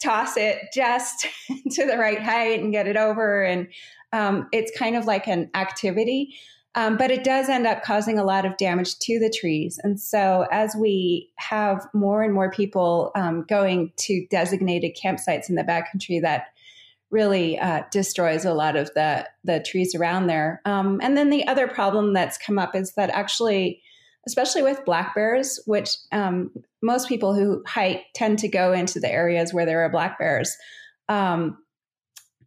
toss 0.00 0.36
it 0.36 0.58
just 0.72 1.26
to 1.72 1.86
the 1.86 1.98
right 1.98 2.22
height 2.22 2.60
and 2.60 2.72
get 2.72 2.86
it 2.86 2.96
over. 2.96 3.44
And 3.44 3.68
um, 4.12 4.48
it's 4.52 4.76
kind 4.76 4.96
of 4.96 5.04
like 5.04 5.26
an 5.26 5.50
activity. 5.54 6.36
Um, 6.76 6.96
but 6.96 7.10
it 7.10 7.24
does 7.24 7.48
end 7.48 7.66
up 7.66 7.82
causing 7.82 8.18
a 8.18 8.24
lot 8.24 8.46
of 8.46 8.56
damage 8.56 8.98
to 9.00 9.18
the 9.18 9.30
trees. 9.30 9.80
And 9.82 9.98
so, 9.98 10.46
as 10.52 10.76
we 10.76 11.30
have 11.36 11.84
more 11.92 12.22
and 12.22 12.32
more 12.32 12.50
people 12.50 13.10
um, 13.16 13.44
going 13.48 13.92
to 13.96 14.26
designated 14.30 14.96
campsites 14.96 15.48
in 15.48 15.56
the 15.56 15.64
backcountry, 15.64 16.22
that 16.22 16.46
really 17.10 17.58
uh, 17.58 17.82
destroys 17.90 18.44
a 18.44 18.54
lot 18.54 18.76
of 18.76 18.92
the 18.94 19.26
the 19.42 19.60
trees 19.60 19.94
around 19.94 20.28
there. 20.28 20.62
Um, 20.64 21.00
and 21.02 21.16
then 21.16 21.30
the 21.30 21.46
other 21.48 21.66
problem 21.66 22.12
that's 22.12 22.38
come 22.38 22.58
up 22.58 22.76
is 22.76 22.92
that 22.92 23.10
actually, 23.10 23.82
especially 24.26 24.62
with 24.62 24.84
black 24.84 25.14
bears, 25.14 25.60
which 25.66 25.90
um, 26.12 26.52
most 26.82 27.08
people 27.08 27.34
who 27.34 27.64
hike 27.66 28.04
tend 28.14 28.38
to 28.38 28.48
go 28.48 28.72
into 28.72 29.00
the 29.00 29.10
areas 29.10 29.52
where 29.52 29.66
there 29.66 29.84
are 29.84 29.90
black 29.90 30.20
bears. 30.20 30.56
Um, 31.08 31.58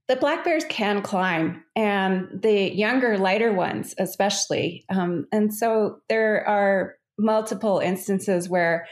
the 0.07 0.15
black 0.17 0.43
bears 0.43 0.65
can 0.65 1.01
climb, 1.01 1.63
and 1.75 2.27
the 2.33 2.73
younger, 2.75 3.17
lighter 3.17 3.53
ones, 3.53 3.95
especially. 3.97 4.85
Um, 4.89 5.25
and 5.31 5.53
so 5.53 5.99
there 6.09 6.45
are 6.47 6.95
multiple 7.17 7.79
instances 7.79 8.49
where 8.49 8.85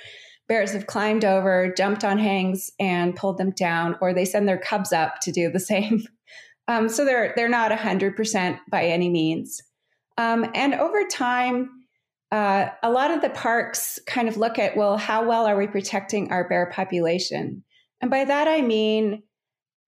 bears 0.47 0.71
have 0.71 0.87
climbed 0.87 1.25
over, 1.25 1.73
jumped 1.75 2.03
on 2.03 2.17
hangs, 2.17 2.69
and 2.79 3.15
pulled 3.15 3.37
them 3.37 3.51
down, 3.51 3.97
or 4.01 4.13
they 4.13 4.25
send 4.25 4.47
their 4.47 4.57
cubs 4.57 4.93
up 4.93 5.19
to 5.21 5.31
do 5.31 5.49
the 5.49 5.59
same. 5.71 6.03
Um, 6.67 6.87
so 6.87 7.03
they're 7.03 7.33
they're 7.35 7.49
not 7.49 7.71
hundred 7.77 8.15
percent 8.15 8.57
by 8.69 8.85
any 8.85 9.09
means. 9.09 9.61
Um, 10.17 10.49
and 10.55 10.75
over 10.75 11.05
time, 11.07 11.69
uh, 12.31 12.69
a 12.83 12.89
lot 12.89 13.11
of 13.11 13.21
the 13.21 13.29
parks 13.29 13.99
kind 14.07 14.29
of 14.29 14.37
look 14.37 14.57
at 14.57 14.77
well, 14.77 14.97
how 14.97 15.27
well 15.27 15.45
are 15.45 15.57
we 15.57 15.67
protecting 15.67 16.31
our 16.31 16.47
bear 16.47 16.71
population? 16.73 17.63
And 17.99 18.09
by 18.09 18.23
that 18.25 18.47
I 18.47 18.61
mean 18.61 19.23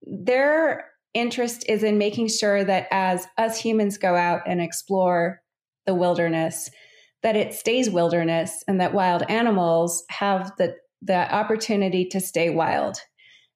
their 0.01 0.89
interest 1.13 1.65
is 1.67 1.83
in 1.83 1.97
making 1.97 2.27
sure 2.27 2.63
that 2.63 2.87
as 2.91 3.27
us 3.37 3.59
humans 3.59 3.97
go 3.97 4.15
out 4.15 4.41
and 4.45 4.61
explore 4.61 5.41
the 5.85 5.93
wilderness, 5.93 6.69
that 7.21 7.35
it 7.35 7.53
stays 7.53 7.89
wilderness 7.89 8.63
and 8.67 8.81
that 8.81 8.93
wild 8.93 9.23
animals 9.29 10.03
have 10.09 10.51
the, 10.57 10.75
the 11.01 11.33
opportunity 11.33 12.05
to 12.05 12.19
stay 12.19 12.49
wild. 12.49 12.97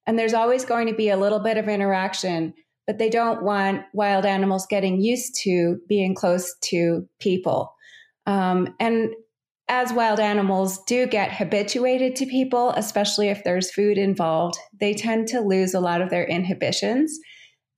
And 0.06 0.18
there's 0.18 0.34
always 0.34 0.64
going 0.64 0.86
to 0.86 0.94
be 0.94 1.10
a 1.10 1.16
little 1.16 1.40
bit 1.40 1.56
of 1.56 1.68
interaction 1.68 2.54
but 2.88 2.96
they 2.96 3.10
don't 3.10 3.42
want 3.42 3.84
wild 3.92 4.24
animals 4.24 4.66
getting 4.66 4.98
used 4.98 5.38
to 5.42 5.78
being 5.88 6.14
close 6.14 6.56
to 6.62 7.06
people. 7.20 7.70
Um, 8.24 8.74
and 8.80 9.10
as 9.68 9.92
wild 9.92 10.18
animals 10.18 10.82
do 10.86 11.06
get 11.06 11.30
habituated 11.30 12.16
to 12.16 12.24
people, 12.24 12.70
especially 12.70 13.28
if 13.28 13.44
there's 13.44 13.70
food 13.70 13.98
involved, 13.98 14.56
they 14.80 14.94
tend 14.94 15.28
to 15.28 15.42
lose 15.42 15.74
a 15.74 15.80
lot 15.80 16.00
of 16.00 16.08
their 16.08 16.24
inhibitions 16.24 17.20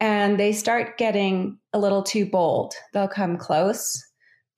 and 0.01 0.41
they 0.41 0.53
start 0.53 0.99
getting 0.99 1.59
a 1.73 1.79
little 1.79 2.03
too 2.03 2.27
bold. 2.27 2.75
They'll 2.93 3.09
come 3.09 3.37
close, 3.37 4.03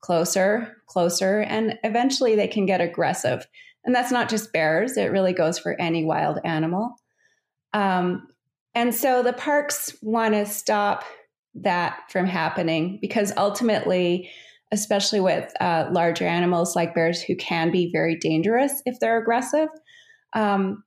closer, 0.00 0.76
closer, 0.87 1.40
and 1.40 1.78
eventually 1.82 2.37
they 2.37 2.49
can 2.49 2.64
get 2.64 2.80
aggressive. 2.80 3.46
And 3.84 3.94
that's 3.94 4.12
not 4.12 4.28
just 4.28 4.52
bears, 4.52 4.96
it 4.96 5.11
really 5.11 5.32
goes 5.32 5.58
for 5.58 5.78
any 5.80 6.04
wild 6.04 6.38
animal. 6.44 6.94
Um, 7.72 8.28
and 8.75 8.94
so 8.94 9.22
the 9.22 9.32
parks 9.32 9.94
want 10.02 10.34
to 10.34 10.46
stop 10.46 11.04
that 11.54 11.99
from 12.08 12.26
happening 12.26 12.99
because 13.00 13.32
ultimately, 13.37 14.30
especially 14.70 15.20
with 15.20 15.52
uh, 15.61 15.88
larger 15.90 16.26
animals 16.26 16.76
like 16.76 16.94
bears 16.94 17.20
who 17.20 17.34
can 17.37 17.70
be 17.70 17.90
very 17.92 18.16
dangerous 18.16 18.82
if 18.87 18.99
they're 19.00 19.20
aggressive, 19.20 19.68
um, 20.32 20.82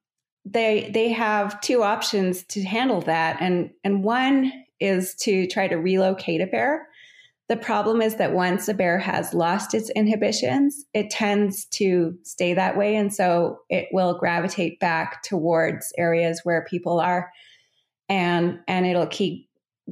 they 0.45 0.91
they 0.93 1.09
have 1.09 1.59
two 1.61 1.81
options 1.81 2.43
to 2.43 2.63
handle 2.63 3.01
that, 3.01 3.37
and 3.41 3.71
and 3.83 4.03
one 4.03 4.51
is 4.79 5.15
to 5.15 5.47
try 5.47 5.67
to 5.67 5.75
relocate 5.75 6.41
a 6.41 6.47
bear. 6.47 6.87
The 7.47 7.57
problem 7.57 8.01
is 8.01 8.15
that 8.15 8.33
once 8.33 8.67
a 8.67 8.73
bear 8.73 8.97
has 8.97 9.33
lost 9.33 9.73
its 9.73 9.89
inhibitions, 9.91 10.85
it 10.93 11.11
tends 11.11 11.65
to 11.65 12.17
stay 12.23 12.53
that 12.53 12.77
way, 12.77 12.95
and 12.95 13.13
so 13.13 13.59
it 13.69 13.87
will 13.91 14.17
gravitate 14.17 14.79
back 14.79 15.23
towards 15.23 15.91
areas 15.97 16.41
where 16.43 16.65
people 16.69 16.99
are, 16.99 17.31
and 18.07 18.59
and 18.67 18.85
it'll 18.85 19.07
keep 19.07 19.49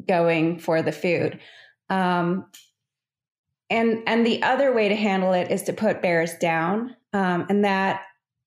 going 0.07 0.59
for 0.59 0.81
the 0.81 0.91
food. 0.91 1.39
Um, 1.89 2.45
and 3.71 4.03
and 4.05 4.25
the 4.25 4.43
other 4.43 4.71
way 4.71 4.89
to 4.89 4.95
handle 4.95 5.33
it 5.33 5.49
is 5.49 5.63
to 5.63 5.73
put 5.73 6.01
bears 6.01 6.35
down, 6.35 6.95
um, 7.11 7.47
and 7.49 7.65
that 7.65 8.01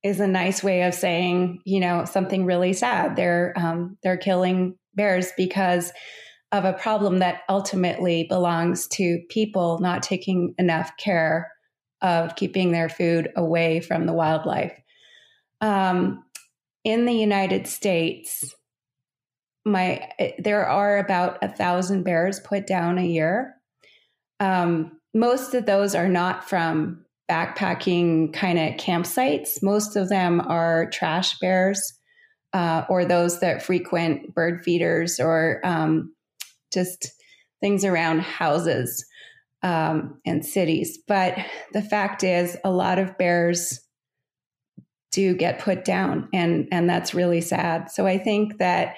is 0.06 0.20
a 0.20 0.26
nice 0.28 0.62
way 0.62 0.82
of 0.82 0.94
saying, 0.94 1.60
you 1.64 1.80
know, 1.80 2.04
something 2.04 2.44
really 2.44 2.72
sad. 2.72 3.16
They're 3.16 3.52
um, 3.56 3.98
they're 4.04 4.16
killing 4.16 4.76
bears 4.94 5.32
because 5.36 5.92
of 6.52 6.64
a 6.64 6.72
problem 6.74 7.18
that 7.18 7.40
ultimately 7.48 8.24
belongs 8.28 8.86
to 8.86 9.20
people 9.28 9.80
not 9.80 10.04
taking 10.04 10.54
enough 10.58 10.92
care 10.96 11.50
of 12.02 12.36
keeping 12.36 12.70
their 12.70 12.88
food 12.88 13.32
away 13.36 13.80
from 13.80 14.06
the 14.06 14.12
wildlife. 14.12 14.72
Um, 15.60 16.22
in 16.84 17.04
the 17.04 17.12
United 17.12 17.66
States, 17.66 18.54
my 19.64 20.08
there 20.38 20.68
are 20.68 20.98
about 20.98 21.42
a 21.42 21.48
thousand 21.48 22.04
bears 22.04 22.38
put 22.38 22.64
down 22.64 22.98
a 22.98 23.06
year. 23.06 23.56
Um, 24.38 25.00
most 25.12 25.52
of 25.54 25.66
those 25.66 25.96
are 25.96 26.08
not 26.08 26.48
from 26.48 27.05
backpacking 27.30 28.32
kind 28.32 28.58
of 28.58 28.74
campsites. 28.74 29.62
Most 29.62 29.96
of 29.96 30.08
them 30.08 30.40
are 30.40 30.88
trash 30.90 31.38
bears 31.38 31.92
uh, 32.52 32.84
or 32.88 33.04
those 33.04 33.40
that 33.40 33.62
frequent 33.62 34.34
bird 34.34 34.62
feeders 34.64 35.18
or 35.18 35.60
um, 35.64 36.14
just 36.72 37.12
things 37.60 37.84
around 37.84 38.20
houses 38.20 39.04
um, 39.62 40.20
and 40.24 40.44
cities. 40.44 40.98
But 41.08 41.36
the 41.72 41.82
fact 41.82 42.22
is, 42.22 42.56
a 42.64 42.70
lot 42.70 42.98
of 42.98 43.18
bears 43.18 43.80
do 45.10 45.34
get 45.34 45.58
put 45.58 45.84
down, 45.84 46.28
and 46.32 46.68
and 46.70 46.88
that's 46.88 47.14
really 47.14 47.40
sad. 47.40 47.90
So 47.90 48.06
I 48.06 48.18
think 48.18 48.58
that 48.58 48.94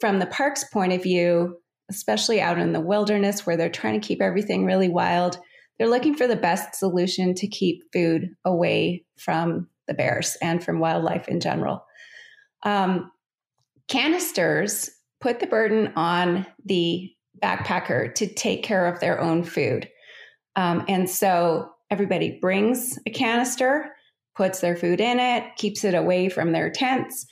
from 0.00 0.18
the 0.18 0.26
park's 0.26 0.64
point 0.64 0.92
of 0.92 1.02
view, 1.02 1.58
especially 1.90 2.40
out 2.40 2.58
in 2.58 2.72
the 2.72 2.80
wilderness 2.80 3.46
where 3.46 3.56
they're 3.56 3.70
trying 3.70 4.00
to 4.00 4.06
keep 4.06 4.20
everything 4.20 4.64
really 4.64 4.88
wild, 4.88 5.38
they're 5.78 5.88
looking 5.88 6.14
for 6.14 6.26
the 6.26 6.36
best 6.36 6.74
solution 6.74 7.34
to 7.34 7.46
keep 7.46 7.82
food 7.92 8.30
away 8.44 9.04
from 9.16 9.68
the 9.86 9.94
bears 9.94 10.36
and 10.42 10.62
from 10.62 10.80
wildlife 10.80 11.28
in 11.28 11.40
general. 11.40 11.84
Um, 12.64 13.10
canisters 13.88 14.90
put 15.20 15.40
the 15.40 15.46
burden 15.46 15.92
on 15.96 16.46
the 16.64 17.10
backpacker 17.42 18.14
to 18.14 18.26
take 18.26 18.62
care 18.62 18.86
of 18.86 19.00
their 19.00 19.20
own 19.20 19.44
food. 19.44 19.88
Um, 20.56 20.84
and 20.88 21.08
so 21.08 21.70
everybody 21.90 22.38
brings 22.40 22.98
a 23.06 23.10
canister, 23.10 23.86
puts 24.36 24.60
their 24.60 24.76
food 24.76 25.00
in 25.00 25.18
it, 25.20 25.44
keeps 25.56 25.84
it 25.84 25.94
away 25.94 26.28
from 26.28 26.52
their 26.52 26.70
tents, 26.70 27.26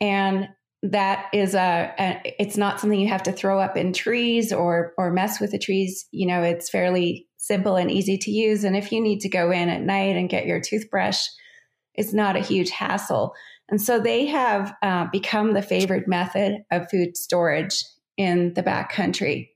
and 0.00 0.48
that 0.82 1.26
is 1.32 1.54
a, 1.54 1.92
a, 1.98 2.34
it's 2.38 2.56
not 2.56 2.80
something 2.80 3.00
you 3.00 3.08
have 3.08 3.22
to 3.22 3.32
throw 3.32 3.58
up 3.58 3.76
in 3.76 3.92
trees 3.92 4.52
or 4.52 4.92
or 4.98 5.10
mess 5.10 5.40
with 5.40 5.50
the 5.50 5.58
trees 5.58 6.06
you 6.10 6.26
know 6.26 6.42
it's 6.42 6.68
fairly 6.68 7.26
simple 7.46 7.76
and 7.76 7.90
easy 7.90 8.18
to 8.18 8.30
use 8.30 8.64
and 8.64 8.76
if 8.76 8.92
you 8.92 9.00
need 9.00 9.20
to 9.20 9.28
go 9.28 9.50
in 9.50 9.68
at 9.68 9.82
night 9.82 10.16
and 10.16 10.28
get 10.28 10.46
your 10.46 10.60
toothbrush 10.60 11.18
it's 11.94 12.12
not 12.12 12.36
a 12.36 12.40
huge 12.40 12.70
hassle 12.70 13.32
and 13.68 13.80
so 13.80 13.98
they 13.98 14.26
have 14.26 14.74
uh, 14.82 15.06
become 15.10 15.52
the 15.52 15.62
favorite 15.62 16.06
method 16.06 16.58
of 16.70 16.88
food 16.90 17.16
storage 17.16 17.82
in 18.16 18.52
the 18.54 18.62
backcountry 18.62 19.48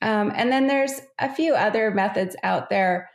um, 0.00 0.32
and 0.34 0.50
then 0.50 0.66
there's 0.66 1.00
a 1.18 1.32
few 1.32 1.54
other 1.54 1.90
methods 1.90 2.36
out 2.42 2.70
there 2.70 3.08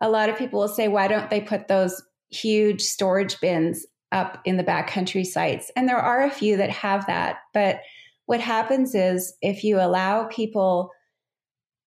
a 0.00 0.08
lot 0.08 0.28
of 0.28 0.36
people 0.38 0.60
will 0.60 0.68
say 0.68 0.88
why 0.88 1.08
don't 1.08 1.30
they 1.30 1.40
put 1.40 1.68
those 1.68 2.02
huge 2.30 2.80
storage 2.80 3.40
bins 3.40 3.86
up 4.12 4.40
in 4.44 4.56
the 4.56 4.64
backcountry 4.64 5.24
sites. 5.24 5.70
And 5.76 5.88
there 5.88 5.98
are 5.98 6.22
a 6.22 6.30
few 6.30 6.56
that 6.56 6.70
have 6.70 7.06
that. 7.06 7.38
But 7.54 7.80
what 8.26 8.40
happens 8.40 8.94
is 8.94 9.34
if 9.40 9.64
you 9.64 9.80
allow 9.80 10.24
people 10.24 10.90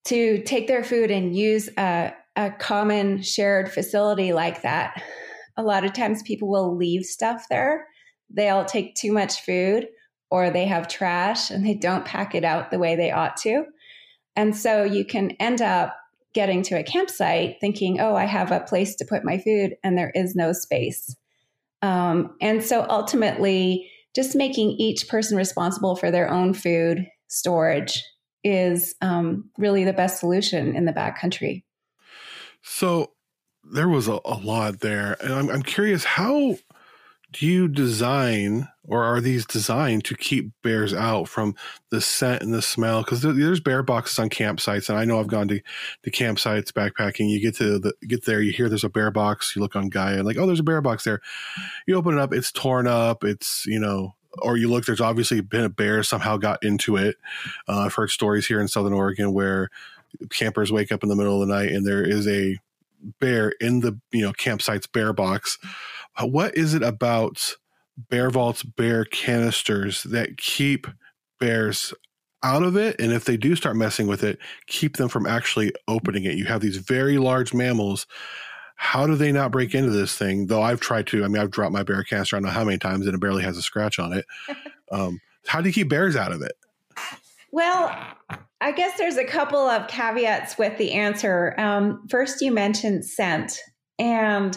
to 0.05 0.41
take 0.43 0.67
their 0.67 0.83
food 0.83 1.12
and 1.12 1.36
use 1.36 1.69
a, 1.77 2.13
a 2.36 2.51
common 2.51 3.22
shared 3.22 3.72
facility 3.72 4.33
like 4.33 4.62
that, 4.62 5.01
a 5.57 5.63
lot 5.63 5.86
of 5.86 5.93
times 5.93 6.24
people 6.24 6.50
will 6.50 6.75
leave 6.75 7.05
stuff 7.05 7.45
there. 7.50 7.88
They'll 8.29 8.65
take 8.65 8.95
too 8.95 9.12
much 9.12 9.41
food 9.41 9.88
or 10.31 10.50
they 10.50 10.65
have 10.65 10.88
trash 10.88 11.51
and 11.51 11.65
they 11.65 11.75
don't 11.75 12.05
pack 12.05 12.33
it 12.33 12.43
out 12.43 12.72
the 12.72 12.79
way 12.79 12.95
they 12.95 13.12
ought 13.12 13.38
to. 13.38 13.65
And 14.36 14.55
so 14.55 14.83
you 14.83 15.05
can 15.05 15.31
end 15.39 15.62
up 15.62 15.95
getting 16.33 16.63
to 16.63 16.79
a 16.79 16.83
campsite 16.83 17.57
thinking, 17.62 18.00
oh, 18.00 18.15
I 18.15 18.25
have 18.25 18.51
a 18.51 18.62
place 18.62 18.95
to 18.95 19.05
put 19.05 19.24
my 19.24 19.38
food, 19.38 19.75
and 19.83 19.95
there 19.95 20.12
is 20.15 20.36
no 20.36 20.51
space. 20.51 21.15
Um, 21.83 22.36
and 22.41 22.63
so 22.63 22.88
ultimately, 22.89 23.89
just 24.15 24.36
making 24.36 24.72
each 24.72 25.07
person 25.07 25.38
responsible 25.38 25.95
for 25.95 26.10
their 26.10 26.29
own 26.29 26.53
food 26.53 27.05
storage 27.27 28.03
is 28.43 28.95
um, 29.01 29.50
really 29.57 29.83
the 29.83 29.93
best 29.93 30.19
solution 30.19 30.75
in 30.75 30.85
the 30.85 30.93
backcountry. 30.93 31.63
So 32.62 33.12
there 33.63 33.89
was 33.89 34.07
a, 34.07 34.19
a 34.25 34.38
lot 34.38 34.79
there. 34.79 35.17
And 35.21 35.33
I'm, 35.33 35.50
I'm 35.50 35.63
curious 35.63 36.03
how 36.03 36.57
do 37.33 37.47
you 37.47 37.67
design 37.67 38.67
or 38.85 39.03
are 39.03 39.19
these 39.19 39.45
designed 39.45 40.05
to 40.05 40.15
keep 40.15 40.51
bears 40.62 40.93
out 40.93 41.27
from 41.27 41.55
the 41.89 42.00
scent 42.00 42.43
and 42.43 42.53
the 42.53 42.62
smell 42.62 43.01
because 43.01 43.21
there, 43.21 43.33
there's 43.33 43.59
bear 43.59 43.81
boxes 43.81 44.19
on 44.19 44.29
campsites 44.29 44.88
and 44.88 44.97
i 44.97 45.03
know 45.03 45.19
i've 45.19 45.27
gone 45.27 45.47
to, 45.47 45.59
the 46.03 46.12
campsites 46.12 46.71
backpacking 46.71 47.29
you 47.29 47.41
get 47.41 47.55
to 47.55 47.79
the 47.79 47.93
get 48.07 48.25
there 48.25 48.41
you 48.41 48.51
hear 48.51 48.69
there's 48.69 48.83
a 48.83 48.89
bear 48.89 49.09
box 49.09 49.55
you 49.55 49.62
look 49.62 49.75
on 49.75 49.89
gaia 49.89 50.17
and 50.17 50.25
like 50.25 50.38
oh 50.38 50.45
there's 50.45 50.59
a 50.59 50.63
bear 50.63 50.81
box 50.81 51.03
there 51.03 51.21
you 51.88 51.95
open 51.95 52.13
it 52.13 52.19
up 52.19 52.33
it's 52.33 52.51
torn 52.51 52.88
up 52.88 53.23
it's 53.23 53.65
you 53.65 53.79
know 53.79 54.13
or 54.41 54.57
you 54.57 54.69
look 54.69 54.85
there's 54.85 55.01
obviously 55.01 55.41
been 55.41 55.63
a 55.63 55.69
bear 55.69 56.03
somehow 56.03 56.37
got 56.37 56.63
into 56.63 56.95
it 56.95 57.17
uh, 57.67 57.79
i've 57.79 57.93
heard 57.93 58.09
stories 58.09 58.47
here 58.47 58.59
in 58.59 58.67
southern 58.67 58.93
oregon 58.93 59.33
where 59.33 59.69
campers 60.29 60.71
wake 60.71 60.91
up 60.91 61.03
in 61.03 61.09
the 61.09 61.15
middle 61.15 61.41
of 61.41 61.47
the 61.47 61.53
night 61.53 61.71
and 61.71 61.85
there 61.85 62.03
is 62.03 62.27
a 62.27 62.57
bear 63.19 63.49
in 63.59 63.81
the 63.81 63.99
you 64.11 64.21
know 64.21 64.33
campsite's 64.33 64.87
bear 64.87 65.13
box 65.13 65.57
what 66.21 66.55
is 66.55 66.73
it 66.73 66.83
about 66.83 67.55
bear 67.97 68.29
vaults, 68.29 68.63
bear 68.63 69.05
canisters 69.05 70.03
that 70.03 70.37
keep 70.37 70.87
bears 71.39 71.93
out 72.43 72.63
of 72.63 72.75
it? 72.75 72.99
And 72.99 73.11
if 73.11 73.25
they 73.25 73.37
do 73.37 73.55
start 73.55 73.75
messing 73.75 74.07
with 74.07 74.23
it, 74.23 74.39
keep 74.67 74.97
them 74.97 75.09
from 75.09 75.25
actually 75.25 75.73
opening 75.87 76.23
it. 76.25 76.35
You 76.35 76.45
have 76.45 76.61
these 76.61 76.77
very 76.77 77.17
large 77.17 77.53
mammals. 77.53 78.05
How 78.83 79.07
do 79.07 79.15
they 79.15 79.31
not 79.31 79.51
break 79.51 79.73
into 79.73 79.91
this 79.91 80.15
thing? 80.15 80.47
Though 80.47 80.61
I've 80.61 80.81
tried 80.81 81.07
to. 81.07 81.23
I 81.23 81.27
mean, 81.29 81.41
I've 81.41 81.49
dropped 81.49 81.71
my 81.71 81.83
bear 81.83 82.03
canister. 82.03 82.35
I 82.35 82.39
don't 82.39 82.47
know 82.47 82.51
how 82.51 82.65
many 82.65 82.77
times, 82.77 83.05
and 83.07 83.15
it 83.15 83.21
barely 83.21 83.41
has 83.41 83.57
a 83.57 83.61
scratch 83.61 83.97
on 83.97 84.13
it. 84.13 84.25
Um, 84.91 85.21
how 85.47 85.59
do 85.59 85.69
you 85.69 85.73
keep 85.73 85.89
bears 85.89 86.15
out 86.15 86.31
of 86.31 86.43
it? 86.43 86.51
Well, 87.51 87.97
I 88.61 88.71
guess 88.71 88.95
there's 88.95 89.17
a 89.17 89.25
couple 89.25 89.57
of 89.57 89.87
caveats 89.87 90.55
with 90.59 90.77
the 90.77 90.91
answer. 90.91 91.55
Um, 91.57 92.05
first, 92.09 92.41
you 92.41 92.51
mentioned 92.51 93.03
scent, 93.03 93.57
and 93.97 94.55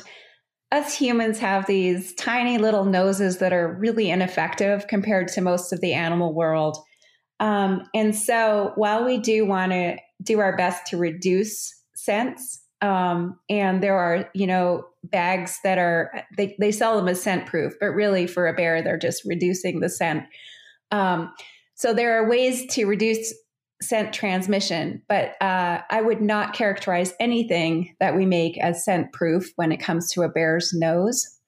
us 0.73 0.95
humans 0.95 1.39
have 1.39 1.65
these 1.65 2.13
tiny 2.17 2.59
little 2.59 2.85
noses 2.85 3.39
that 3.39 3.55
are 3.55 3.79
really 3.79 4.11
ineffective 4.11 4.89
compared 4.89 5.29
to 5.29 5.41
most 5.41 5.73
of 5.73 5.81
the 5.81 5.95
animal 5.95 6.35
world. 6.35 6.77
Um, 7.41 7.85
and 7.95 8.15
so 8.15 8.73
while 8.75 9.07
we 9.07 9.17
do 9.17 9.47
want 9.47 9.73
to 9.73 9.97
do 10.23 10.41
our 10.41 10.55
best 10.55 10.87
to 10.89 10.99
reduce 10.99 11.73
scents, 11.95 12.66
um, 12.83 13.39
and 13.49 13.83
there 13.83 13.99
are, 13.99 14.31
you 14.35 14.47
know, 14.47 14.85
bags 15.05 15.59
that 15.65 15.79
are, 15.79 16.25
they, 16.37 16.57
they 16.59 16.73
sell 16.73 16.97
them 16.97 17.09
as 17.09 17.23
scent 17.23 17.47
proof, 17.47 17.75
but 17.81 17.87
really 17.87 18.27
for 18.27 18.47
a 18.47 18.53
bear, 18.53 18.83
they're 18.83 18.99
just 18.99 19.25
reducing 19.25 19.81
the 19.81 19.89
scent. 19.89 20.25
Um, 20.91 21.33
so 21.75 21.95
there 21.95 22.21
are 22.21 22.29
ways 22.29 22.67
to 22.75 22.87
reduce 22.87 23.35
scent 23.83 24.13
transmission, 24.13 25.03
but 25.09 25.41
uh, 25.43 25.83
I 25.91 26.01
would 26.01 26.21
not 26.21 26.55
characterize 26.55 27.13
anything 27.21 27.95
that 28.01 28.17
we 28.17 28.27
make 28.27 28.59
as 28.59 28.85
scent 28.85 29.13
proof 29.13 29.53
when 29.57 29.73
it 29.73 29.79
comes 29.79 30.11
to 30.13 30.23
a 30.23 30.29
bear's 30.29 30.73
nose. 30.73 31.39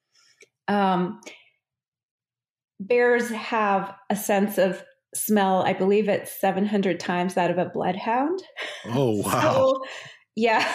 Um, 0.67 1.21
bears 2.81 3.31
have 3.31 3.95
a 4.11 4.17
sense 4.17 4.59
of 4.59 4.83
smell, 5.15 5.63
I 5.63 5.73
believe 5.73 6.09
it's 6.09 6.39
700 6.41 7.01
times 7.01 7.35
that 7.35 7.51
of 7.51 7.59
a 7.59 7.67
bloodhound. 7.67 8.43
Oh 8.87 9.23
wow. 9.25 9.55
So, 9.55 9.85
yeah, 10.37 10.71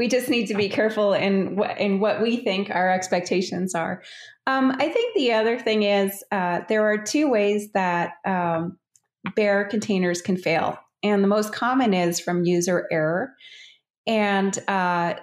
we 0.00 0.08
just 0.08 0.30
need 0.30 0.46
to 0.46 0.54
be 0.54 0.70
careful 0.70 1.12
in 1.12 1.56
what 1.56 1.78
in 1.78 2.00
what 2.00 2.22
we 2.22 2.38
think 2.38 2.70
our 2.70 2.88
expectations 2.88 3.74
are. 3.74 4.02
Um, 4.46 4.74
I 4.78 4.88
think 4.88 5.14
the 5.14 5.34
other 5.34 5.58
thing 5.58 5.82
is 5.82 6.24
uh, 6.32 6.60
there 6.70 6.86
are 6.90 6.96
two 6.96 7.28
ways 7.28 7.68
that 7.74 8.12
um, 8.24 8.78
bear 9.36 9.66
containers 9.66 10.22
can 10.22 10.38
fail, 10.38 10.78
and 11.02 11.22
the 11.22 11.28
most 11.28 11.52
common 11.52 11.92
is 11.92 12.18
from 12.18 12.46
user 12.46 12.88
error. 12.90 13.34
And 14.06 14.58
uh, 14.68 15.16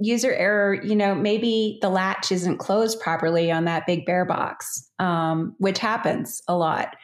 user 0.00 0.32
error, 0.32 0.74
you 0.82 0.96
know, 0.96 1.14
maybe 1.14 1.78
the 1.80 1.88
latch 1.88 2.32
isn't 2.32 2.58
closed 2.58 2.98
properly 2.98 3.52
on 3.52 3.66
that 3.66 3.86
big 3.86 4.04
bear 4.04 4.24
box, 4.24 4.90
um, 4.98 5.54
which 5.58 5.78
happens 5.78 6.42
a 6.48 6.56
lot. 6.56 6.96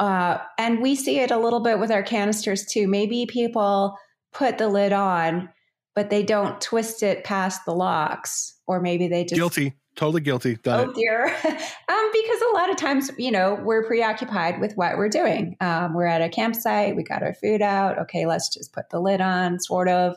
Uh, 0.00 0.38
and 0.58 0.82
we 0.82 0.96
see 0.96 1.20
it 1.20 1.30
a 1.30 1.38
little 1.38 1.60
bit 1.60 1.78
with 1.78 1.92
our 1.92 2.02
canisters 2.02 2.66
too. 2.66 2.88
Maybe 2.88 3.24
people 3.26 3.96
put 4.32 4.58
the 4.58 4.68
lid 4.68 4.92
on, 4.92 5.48
but 5.94 6.10
they 6.10 6.22
don't 6.22 6.60
twist 6.60 7.02
it 7.02 7.24
past 7.24 7.64
the 7.64 7.74
locks, 7.74 8.54
or 8.66 8.80
maybe 8.80 9.08
they 9.08 9.24
just 9.24 9.34
Guilty. 9.36 9.74
Totally 9.96 10.20
guilty. 10.20 10.54
Done 10.62 10.86
Oh 10.86 10.90
it. 10.90 10.94
dear. 10.94 11.26
um, 11.44 12.10
because 12.12 12.40
a 12.42 12.54
lot 12.54 12.70
of 12.70 12.76
times, 12.76 13.10
you 13.18 13.30
know, 13.30 13.54
we're 13.62 13.84
preoccupied 13.84 14.60
with 14.60 14.74
what 14.76 14.96
we're 14.96 15.08
doing. 15.08 15.56
Um, 15.60 15.94
we're 15.94 16.06
at 16.06 16.22
a 16.22 16.28
campsite, 16.28 16.96
we 16.96 17.02
got 17.02 17.22
our 17.22 17.34
food 17.34 17.60
out. 17.60 17.98
Okay, 17.98 18.24
let's 18.24 18.48
just 18.48 18.72
put 18.72 18.88
the 18.90 19.00
lid 19.00 19.20
on, 19.20 19.58
sort 19.58 19.88
of. 19.88 20.16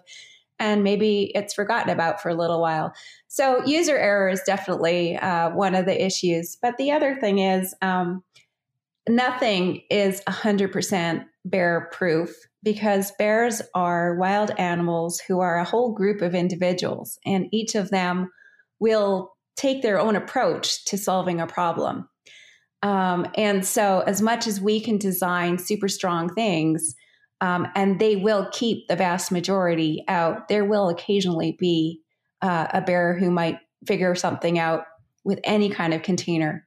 And 0.60 0.84
maybe 0.84 1.32
it's 1.36 1.54
forgotten 1.56 1.90
about 1.90 2.22
for 2.22 2.30
a 2.30 2.36
little 2.36 2.62
while. 2.62 2.94
So, 3.28 3.66
user 3.66 3.98
error 3.98 4.30
is 4.30 4.42
definitely 4.46 5.18
uh, 5.18 5.50
one 5.50 5.74
of 5.76 5.86
the 5.86 6.06
issues. 6.06 6.56
But 6.62 6.78
the 6.78 6.92
other 6.92 7.16
thing 7.16 7.40
is, 7.40 7.74
um, 7.82 8.24
nothing 9.08 9.82
is 9.90 10.22
100% 10.28 11.26
bear 11.46 11.90
proof 11.92 12.34
because 12.64 13.12
bears 13.20 13.62
are 13.76 14.16
wild 14.16 14.52
animals 14.58 15.20
who 15.20 15.42
are 15.42 15.58
a 15.58 15.66
whole 15.66 15.94
group 15.94 16.22
of 16.22 16.34
individuals, 16.34 17.20
and 17.26 17.48
each 17.52 17.76
of 17.76 17.90
them 17.90 18.30
will 18.80 19.34
take 19.58 19.82
their 19.82 20.00
own 20.00 20.16
approach 20.16 20.86
to 20.86 20.98
solving 20.98 21.42
a 21.42 21.48
problem. 21.48 22.08
Um, 22.82 23.28
and 23.36 23.66
so, 23.66 24.02
as 24.02 24.22
much 24.22 24.48
as 24.48 24.60
we 24.60 24.80
can 24.80 24.98
design 24.98 25.58
super 25.58 25.88
strong 25.88 26.34
things, 26.34 26.96
um, 27.42 27.68
and 27.76 28.00
they 28.00 28.16
will 28.16 28.48
keep 28.52 28.88
the 28.88 28.96
vast 28.96 29.32
majority 29.32 30.04
out, 30.08 30.48
there 30.48 30.66
will 30.66 30.90
occasionally 30.90 31.56
be 31.60 32.02
uh, 32.42 32.68
a 32.74 32.82
bear 32.82 33.18
who 33.18 33.32
might 33.32 33.58
figure 33.86 34.16
something 34.16 34.60
out 34.60 34.86
with 35.24 35.40
any 35.44 35.70
kind 35.70 35.94
of 35.94 36.04
container. 36.04 36.66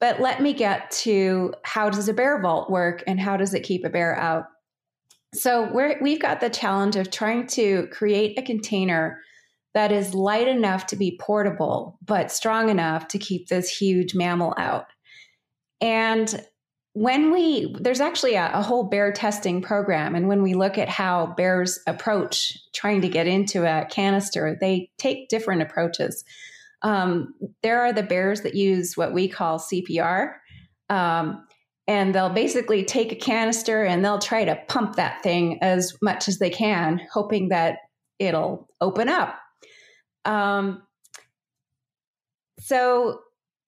But 0.00 0.20
let 0.20 0.42
me 0.42 0.52
get 0.52 0.90
to 1.02 1.54
how 1.62 1.88
does 1.90 2.08
a 2.08 2.14
bear 2.14 2.40
vault 2.40 2.70
work 2.70 3.02
and 3.06 3.18
how 3.18 3.36
does 3.36 3.54
it 3.54 3.62
keep 3.62 3.84
a 3.84 3.90
bear 3.90 4.16
out? 4.16 4.44
So 5.34 5.70
we're, 5.72 5.98
we've 6.00 6.20
got 6.20 6.40
the 6.40 6.50
challenge 6.50 6.96
of 6.96 7.10
trying 7.10 7.46
to 7.48 7.88
create 7.88 8.38
a 8.38 8.42
container 8.42 9.20
that 9.74 9.92
is 9.92 10.14
light 10.14 10.48
enough 10.48 10.86
to 10.86 10.96
be 10.96 11.18
portable, 11.20 11.98
but 12.04 12.32
strong 12.32 12.70
enough 12.70 13.08
to 13.08 13.18
keep 13.18 13.48
this 13.48 13.68
huge 13.68 14.14
mammal 14.14 14.54
out. 14.56 14.86
And 15.80 16.42
when 16.94 17.30
we, 17.30 17.76
there's 17.78 18.00
actually 18.00 18.36
a, 18.36 18.50
a 18.54 18.62
whole 18.62 18.84
bear 18.84 19.12
testing 19.12 19.60
program. 19.60 20.14
And 20.14 20.28
when 20.28 20.42
we 20.42 20.54
look 20.54 20.78
at 20.78 20.88
how 20.88 21.34
bears 21.36 21.78
approach 21.86 22.56
trying 22.72 23.02
to 23.02 23.08
get 23.10 23.26
into 23.26 23.66
a 23.66 23.84
canister, 23.84 24.56
they 24.58 24.90
take 24.96 25.28
different 25.28 25.60
approaches. 25.60 26.24
Um, 26.86 27.34
there 27.64 27.80
are 27.80 27.92
the 27.92 28.04
bears 28.04 28.42
that 28.42 28.54
use 28.54 28.96
what 28.96 29.12
we 29.12 29.26
call 29.26 29.58
CPR. 29.58 30.34
Um, 30.88 31.44
and 31.88 32.14
they'll 32.14 32.30
basically 32.30 32.84
take 32.84 33.10
a 33.10 33.16
canister 33.16 33.82
and 33.82 34.04
they'll 34.04 34.20
try 34.20 34.44
to 34.44 34.60
pump 34.68 34.94
that 34.94 35.20
thing 35.20 35.58
as 35.62 35.96
much 36.00 36.28
as 36.28 36.38
they 36.38 36.50
can, 36.50 37.00
hoping 37.12 37.48
that 37.48 37.78
it'll 38.20 38.68
open 38.80 39.08
up. 39.08 39.36
Um, 40.24 40.82
so 42.60 43.20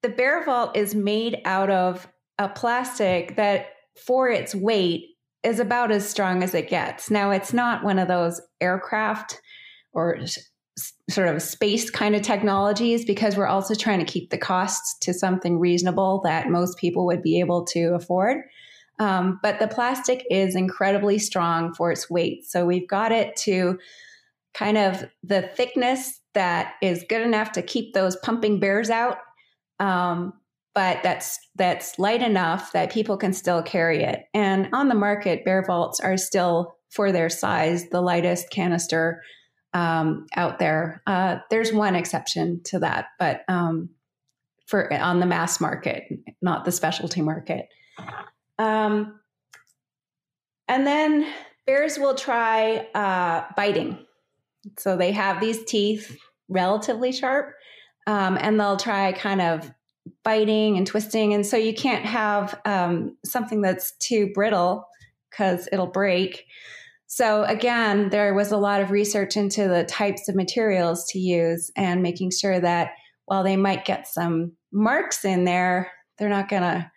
the 0.02 0.08
bear 0.08 0.44
vault 0.44 0.76
is 0.76 0.94
made 0.94 1.40
out 1.44 1.70
of 1.70 2.06
a 2.38 2.48
plastic 2.48 3.34
that, 3.34 3.66
for 4.06 4.28
its 4.28 4.54
weight, 4.54 5.02
is 5.42 5.58
about 5.58 5.90
as 5.90 6.08
strong 6.08 6.44
as 6.44 6.54
it 6.54 6.68
gets. 6.68 7.10
Now, 7.10 7.32
it's 7.32 7.52
not 7.52 7.82
one 7.82 7.98
of 7.98 8.06
those 8.06 8.40
aircraft 8.60 9.40
or 9.92 10.18
sort 11.10 11.28
of 11.28 11.42
space 11.42 11.90
kind 11.90 12.14
of 12.14 12.22
technologies 12.22 13.04
because 13.04 13.36
we're 13.36 13.46
also 13.46 13.74
trying 13.74 13.98
to 13.98 14.04
keep 14.04 14.30
the 14.30 14.38
costs 14.38 14.96
to 15.00 15.12
something 15.12 15.58
reasonable 15.58 16.20
that 16.24 16.50
most 16.50 16.78
people 16.78 17.06
would 17.06 17.22
be 17.22 17.40
able 17.40 17.64
to 17.64 17.94
afford. 17.94 18.44
Um, 18.98 19.38
but 19.42 19.60
the 19.60 19.68
plastic 19.68 20.24
is 20.30 20.56
incredibly 20.56 21.18
strong 21.18 21.72
for 21.74 21.92
its 21.92 22.10
weight. 22.10 22.44
So 22.44 22.66
we've 22.66 22.88
got 22.88 23.12
it 23.12 23.36
to 23.36 23.78
kind 24.54 24.76
of 24.76 25.04
the 25.22 25.42
thickness 25.42 26.20
that 26.34 26.74
is 26.82 27.04
good 27.08 27.22
enough 27.22 27.52
to 27.52 27.62
keep 27.62 27.94
those 27.94 28.16
pumping 28.16 28.58
bears 28.58 28.90
out. 28.90 29.18
Um, 29.78 30.32
but 30.74 31.02
that's 31.02 31.38
that's 31.56 31.98
light 31.98 32.22
enough 32.22 32.72
that 32.72 32.92
people 32.92 33.16
can 33.16 33.32
still 33.32 33.62
carry 33.62 34.02
it. 34.02 34.24
And 34.34 34.68
on 34.72 34.88
the 34.88 34.94
market, 34.94 35.44
bear 35.44 35.64
vaults 35.64 36.00
are 36.00 36.16
still 36.16 36.76
for 36.90 37.12
their 37.12 37.28
size 37.28 37.88
the 37.90 38.00
lightest 38.00 38.50
canister 38.50 39.22
um, 39.74 40.26
out 40.34 40.58
there. 40.58 41.02
Uh, 41.06 41.38
there's 41.50 41.72
one 41.72 41.94
exception 41.94 42.62
to 42.64 42.78
that, 42.80 43.06
but 43.18 43.42
um, 43.48 43.90
for 44.66 44.92
on 44.92 45.20
the 45.20 45.26
mass 45.26 45.60
market, 45.60 46.04
not 46.42 46.64
the 46.64 46.72
specialty 46.72 47.22
market. 47.22 47.68
Um, 48.58 49.20
and 50.68 50.86
then 50.86 51.26
bears 51.66 51.98
will 51.98 52.14
try 52.14 52.86
uh, 52.94 53.44
biting. 53.56 53.98
So 54.78 54.96
they 54.96 55.12
have 55.12 55.40
these 55.40 55.64
teeth 55.64 56.18
relatively 56.48 57.12
sharp, 57.12 57.54
um, 58.06 58.38
and 58.40 58.58
they'll 58.58 58.76
try 58.76 59.12
kind 59.12 59.40
of 59.40 59.70
biting 60.24 60.76
and 60.76 60.86
twisting. 60.86 61.34
And 61.34 61.46
so 61.46 61.56
you 61.56 61.74
can't 61.74 62.04
have 62.04 62.58
um, 62.64 63.16
something 63.24 63.62
that's 63.62 63.92
too 63.98 64.30
brittle 64.34 64.86
because 65.30 65.68
it'll 65.72 65.86
break. 65.86 66.44
So 67.08 67.44
again, 67.44 68.10
there 68.10 68.34
was 68.34 68.52
a 68.52 68.58
lot 68.58 68.82
of 68.82 68.90
research 68.90 69.36
into 69.36 69.66
the 69.66 69.84
types 69.84 70.28
of 70.28 70.36
materials 70.36 71.06
to 71.10 71.18
use 71.18 71.72
and 71.74 72.02
making 72.02 72.30
sure 72.30 72.60
that 72.60 72.90
while 73.24 73.42
they 73.42 73.56
might 73.56 73.86
get 73.86 74.06
some 74.06 74.52
marks 74.72 75.24
in 75.24 75.44
there, 75.44 75.90
they're 76.18 76.28
not 76.28 76.50
going 76.50 76.62
to 76.62 76.90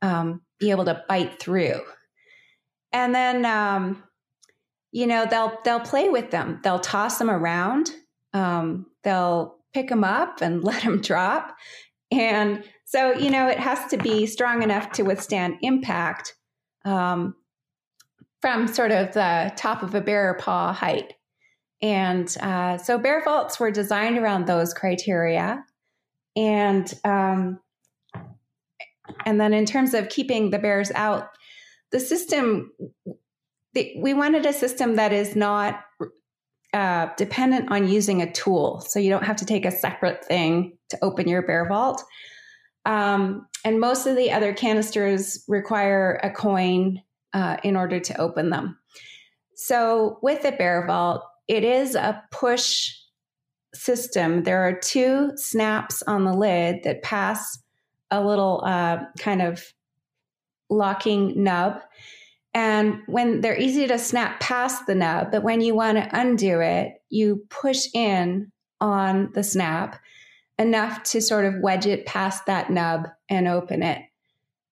um, 0.00 0.40
be 0.58 0.70
able 0.70 0.86
to 0.86 1.02
bite 1.06 1.38
through. 1.38 1.80
And 2.92 3.14
then, 3.14 3.44
um, 3.44 4.02
you 4.90 5.06
know, 5.06 5.26
they'll 5.26 5.58
they'll 5.64 5.80
play 5.80 6.08
with 6.08 6.30
them. 6.30 6.60
They'll 6.64 6.78
toss 6.78 7.18
them 7.18 7.30
around. 7.30 7.90
Um, 8.32 8.86
they'll 9.04 9.56
pick 9.74 9.88
them 9.90 10.02
up 10.02 10.40
and 10.40 10.64
let 10.64 10.82
them 10.82 11.02
drop. 11.02 11.54
And 12.10 12.64
so, 12.86 13.12
you 13.12 13.30
know, 13.30 13.48
it 13.48 13.58
has 13.58 13.90
to 13.90 13.98
be 13.98 14.24
strong 14.24 14.62
enough 14.62 14.92
to 14.92 15.02
withstand 15.02 15.56
impact. 15.60 16.34
Um, 16.86 17.34
from 18.40 18.68
sort 18.68 18.92
of 18.92 19.12
the 19.12 19.52
top 19.56 19.82
of 19.82 19.94
a 19.94 20.00
bear 20.00 20.34
paw 20.40 20.72
height. 20.72 21.14
And 21.80 22.34
uh, 22.40 22.78
so 22.78 22.98
bear 22.98 23.22
vaults 23.24 23.60
were 23.60 23.70
designed 23.70 24.18
around 24.18 24.46
those 24.46 24.74
criteria. 24.74 25.64
And 26.36 26.92
um, 27.04 27.60
and 29.24 29.40
then 29.40 29.52
in 29.52 29.64
terms 29.64 29.94
of 29.94 30.08
keeping 30.08 30.50
the 30.50 30.58
bears 30.58 30.90
out, 30.94 31.28
the 31.92 32.00
system 32.00 32.72
the, 33.74 33.94
we 33.98 34.14
wanted 34.14 34.46
a 34.46 34.52
system 34.52 34.96
that 34.96 35.12
is 35.12 35.36
not 35.36 35.80
uh, 36.72 37.08
dependent 37.16 37.70
on 37.70 37.88
using 37.88 38.22
a 38.22 38.32
tool. 38.32 38.80
So 38.80 38.98
you 38.98 39.10
don't 39.10 39.24
have 39.24 39.36
to 39.36 39.46
take 39.46 39.64
a 39.64 39.70
separate 39.70 40.24
thing 40.24 40.76
to 40.90 40.98
open 41.02 41.28
your 41.28 41.42
bear 41.42 41.66
vault. 41.66 42.02
Um, 42.84 43.46
and 43.64 43.80
most 43.80 44.06
of 44.06 44.16
the 44.16 44.32
other 44.32 44.52
canisters 44.52 45.44
require 45.48 46.20
a 46.22 46.30
coin 46.30 47.02
uh, 47.32 47.56
in 47.62 47.76
order 47.76 48.00
to 48.00 48.20
open 48.20 48.50
them. 48.50 48.78
So 49.54 50.18
with 50.22 50.42
the 50.42 50.52
Bear 50.52 50.86
Vault, 50.86 51.22
it 51.48 51.64
is 51.64 51.94
a 51.94 52.22
push 52.30 52.94
system. 53.74 54.44
There 54.44 54.66
are 54.66 54.78
two 54.78 55.32
snaps 55.36 56.02
on 56.02 56.24
the 56.24 56.32
lid 56.32 56.82
that 56.84 57.02
pass 57.02 57.58
a 58.10 58.24
little 58.24 58.62
uh, 58.64 58.98
kind 59.18 59.42
of 59.42 59.72
locking 60.70 61.42
nub. 61.42 61.80
And 62.54 63.02
when 63.06 63.40
they're 63.40 63.58
easy 63.58 63.86
to 63.86 63.98
snap 63.98 64.40
past 64.40 64.86
the 64.86 64.94
nub, 64.94 65.30
but 65.30 65.42
when 65.42 65.60
you 65.60 65.74
want 65.74 65.98
to 65.98 66.08
undo 66.18 66.60
it, 66.60 66.94
you 67.10 67.44
push 67.50 67.86
in 67.94 68.50
on 68.80 69.30
the 69.34 69.42
snap 69.42 70.00
enough 70.58 71.02
to 71.04 71.20
sort 71.20 71.44
of 71.44 71.60
wedge 71.60 71.86
it 71.86 72.06
past 72.06 72.46
that 72.46 72.70
nub 72.70 73.08
and 73.28 73.46
open 73.46 73.82
it. 73.82 74.02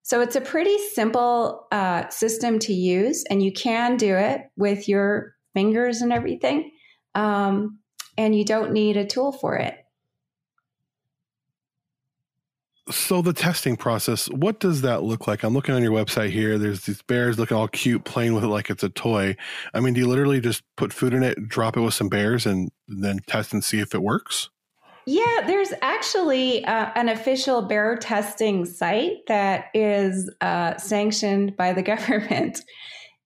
So 0.06 0.20
it's 0.20 0.36
a 0.36 0.40
pretty 0.40 0.78
simple 0.94 1.66
uh, 1.72 2.08
system 2.10 2.60
to 2.60 2.72
use, 2.72 3.24
and 3.28 3.42
you 3.42 3.52
can 3.52 3.96
do 3.96 4.14
it 4.14 4.42
with 4.56 4.88
your 4.88 5.34
fingers 5.52 6.00
and 6.00 6.12
everything. 6.12 6.70
Um, 7.16 7.80
and 8.16 8.32
you 8.32 8.44
don't 8.44 8.70
need 8.70 8.96
a 8.96 9.04
tool 9.04 9.32
for 9.32 9.56
it. 9.56 9.74
So 12.88 13.20
the 13.20 13.32
testing 13.32 13.76
process, 13.76 14.30
what 14.30 14.60
does 14.60 14.82
that 14.82 15.02
look 15.02 15.26
like? 15.26 15.42
I'm 15.42 15.54
looking 15.54 15.74
on 15.74 15.82
your 15.82 15.90
website 15.90 16.30
here. 16.30 16.56
There's 16.56 16.82
these 16.82 17.02
bears 17.02 17.36
looking 17.36 17.56
all 17.56 17.66
cute, 17.66 18.04
playing 18.04 18.32
with 18.32 18.44
it 18.44 18.48
like 18.48 18.70
it's 18.70 18.84
a 18.84 18.88
toy. 18.88 19.34
I 19.74 19.80
mean, 19.80 19.94
do 19.94 20.00
you 20.02 20.06
literally 20.06 20.40
just 20.40 20.62
put 20.76 20.92
food 20.92 21.14
in 21.14 21.24
it, 21.24 21.48
drop 21.48 21.76
it 21.76 21.80
with 21.80 21.94
some 21.94 22.08
bears, 22.08 22.46
and 22.46 22.70
then 22.86 23.18
test 23.26 23.52
and 23.52 23.64
see 23.64 23.80
if 23.80 23.92
it 23.92 24.04
works? 24.04 24.50
Yeah, 25.06 25.42
there's 25.46 25.72
actually 25.82 26.64
uh, 26.64 26.90
an 26.96 27.08
official 27.08 27.62
bear 27.62 27.96
testing 27.96 28.64
site 28.64 29.24
that 29.28 29.66
is 29.72 30.28
uh, 30.40 30.76
sanctioned 30.78 31.56
by 31.56 31.72
the 31.72 31.82
government. 31.94 32.60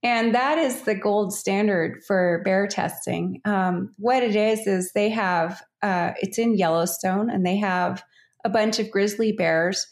And 0.03 0.35
that 0.35 0.59
is 0.59 0.83
the 0.83 0.95
gold 0.95 1.33
standard 1.33 2.03
for 2.07 2.43
bear 2.45 2.67
testing. 2.67 3.41
Um, 3.47 3.95
what 3.97 4.23
it 4.23 4.37
is, 4.37 4.67
is 4.67 4.93
they 4.93 5.09
have, 5.11 5.63
uh, 5.83 6.13
it's 6.21 6.39
in 6.39 6.57
Yellowstone, 6.57 7.31
and 7.31 7.45
they 7.45 7.57
have 7.57 8.03
a 8.45 8.51
bunch 8.51 8.79
of 8.79 8.91
grizzly 8.91 9.33
bears. 9.33 9.87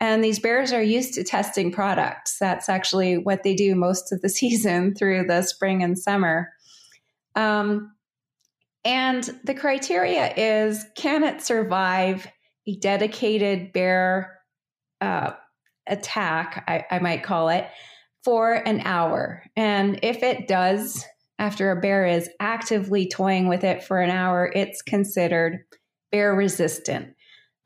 And 0.00 0.24
these 0.24 0.38
bears 0.38 0.72
are 0.72 0.82
used 0.82 1.14
to 1.14 1.24
testing 1.24 1.70
products. 1.70 2.38
That's 2.40 2.68
actually 2.68 3.18
what 3.18 3.42
they 3.42 3.54
do 3.54 3.74
most 3.74 4.12
of 4.12 4.20
the 4.20 4.28
season 4.30 4.94
through 4.94 5.26
the 5.26 5.42
spring 5.42 5.82
and 5.82 5.96
summer. 5.96 6.48
Um, 7.36 7.92
and 8.84 9.38
the 9.44 9.54
criteria 9.54 10.32
is 10.36 10.84
can 10.96 11.24
it 11.24 11.42
survive 11.42 12.26
a 12.66 12.76
dedicated 12.76 13.72
bear 13.72 14.38
uh, 15.00 15.32
attack, 15.86 16.64
I, 16.66 16.84
I 16.90 16.98
might 16.98 17.22
call 17.22 17.48
it, 17.48 17.66
for 18.24 18.54
an 18.54 18.80
hour? 18.84 19.44
And 19.56 19.98
if 20.02 20.22
it 20.22 20.48
does, 20.48 21.04
after 21.38 21.70
a 21.70 21.80
bear 21.80 22.06
is 22.06 22.28
actively 22.38 23.08
toying 23.08 23.48
with 23.48 23.64
it 23.64 23.82
for 23.82 24.00
an 24.00 24.10
hour, 24.10 24.50
it's 24.54 24.82
considered 24.82 25.64
bear 26.12 26.34
resistant. 26.34 27.14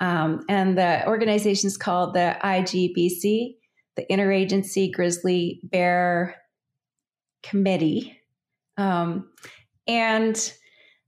Um, 0.00 0.44
and 0.48 0.76
the 0.76 1.06
organization 1.06 1.68
is 1.68 1.76
called 1.76 2.14
the 2.14 2.36
IGBC, 2.42 3.54
the 3.96 4.06
Interagency 4.10 4.92
Grizzly 4.92 5.60
Bear 5.62 6.36
Committee. 7.42 8.20
Um, 8.76 9.30
and 9.86 10.52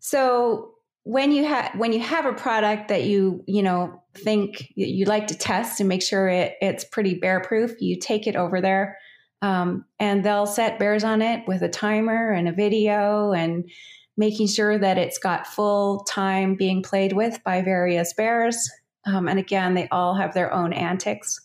so 0.07 0.75
when 1.03 1.33
you 1.33 1.45
have 1.45 1.73
when 1.77 1.93
you 1.93 1.99
have 1.99 2.27
a 2.27 2.33
product 2.33 2.87
that 2.89 3.07
you 3.07 3.43
you 3.49 3.61
know 3.61 4.01
think 4.15 4.73
you 4.77 5.05
like 5.05 5.27
to 5.27 5.37
test 5.37 5.81
and 5.81 5.89
make 5.89 6.01
sure 6.01 6.29
it, 6.29 6.55
it's 6.61 6.85
pretty 6.85 7.15
bear 7.15 7.41
proof, 7.41 7.73
you 7.81 7.99
take 7.99 8.29
it 8.29 8.37
over 8.37 8.61
there, 8.61 8.99
um, 9.43 9.85
and 9.99 10.25
they'll 10.25 10.47
set 10.47 10.79
bears 10.79 11.03
on 11.03 11.23
it 11.23 11.43
with 11.49 11.61
a 11.63 11.69
timer 11.69 12.31
and 12.31 12.49
a 12.49 12.53
video 12.53 13.33
and 13.33 13.69
making 14.17 14.47
sure 14.47 14.79
that 14.79 14.97
it's 14.97 15.19
got 15.19 15.49
full 15.49 16.05
time 16.05 16.55
being 16.55 16.85
played 16.85 17.13
with 17.13 17.43
by 17.43 17.61
various 17.63 18.13
bears. 18.13 18.57
Um, 19.07 19.27
and 19.27 19.41
again, 19.41 19.75
they 19.75 19.89
all 19.89 20.15
have 20.15 20.35
their 20.35 20.55
own 20.55 20.73
antics, 20.73 21.41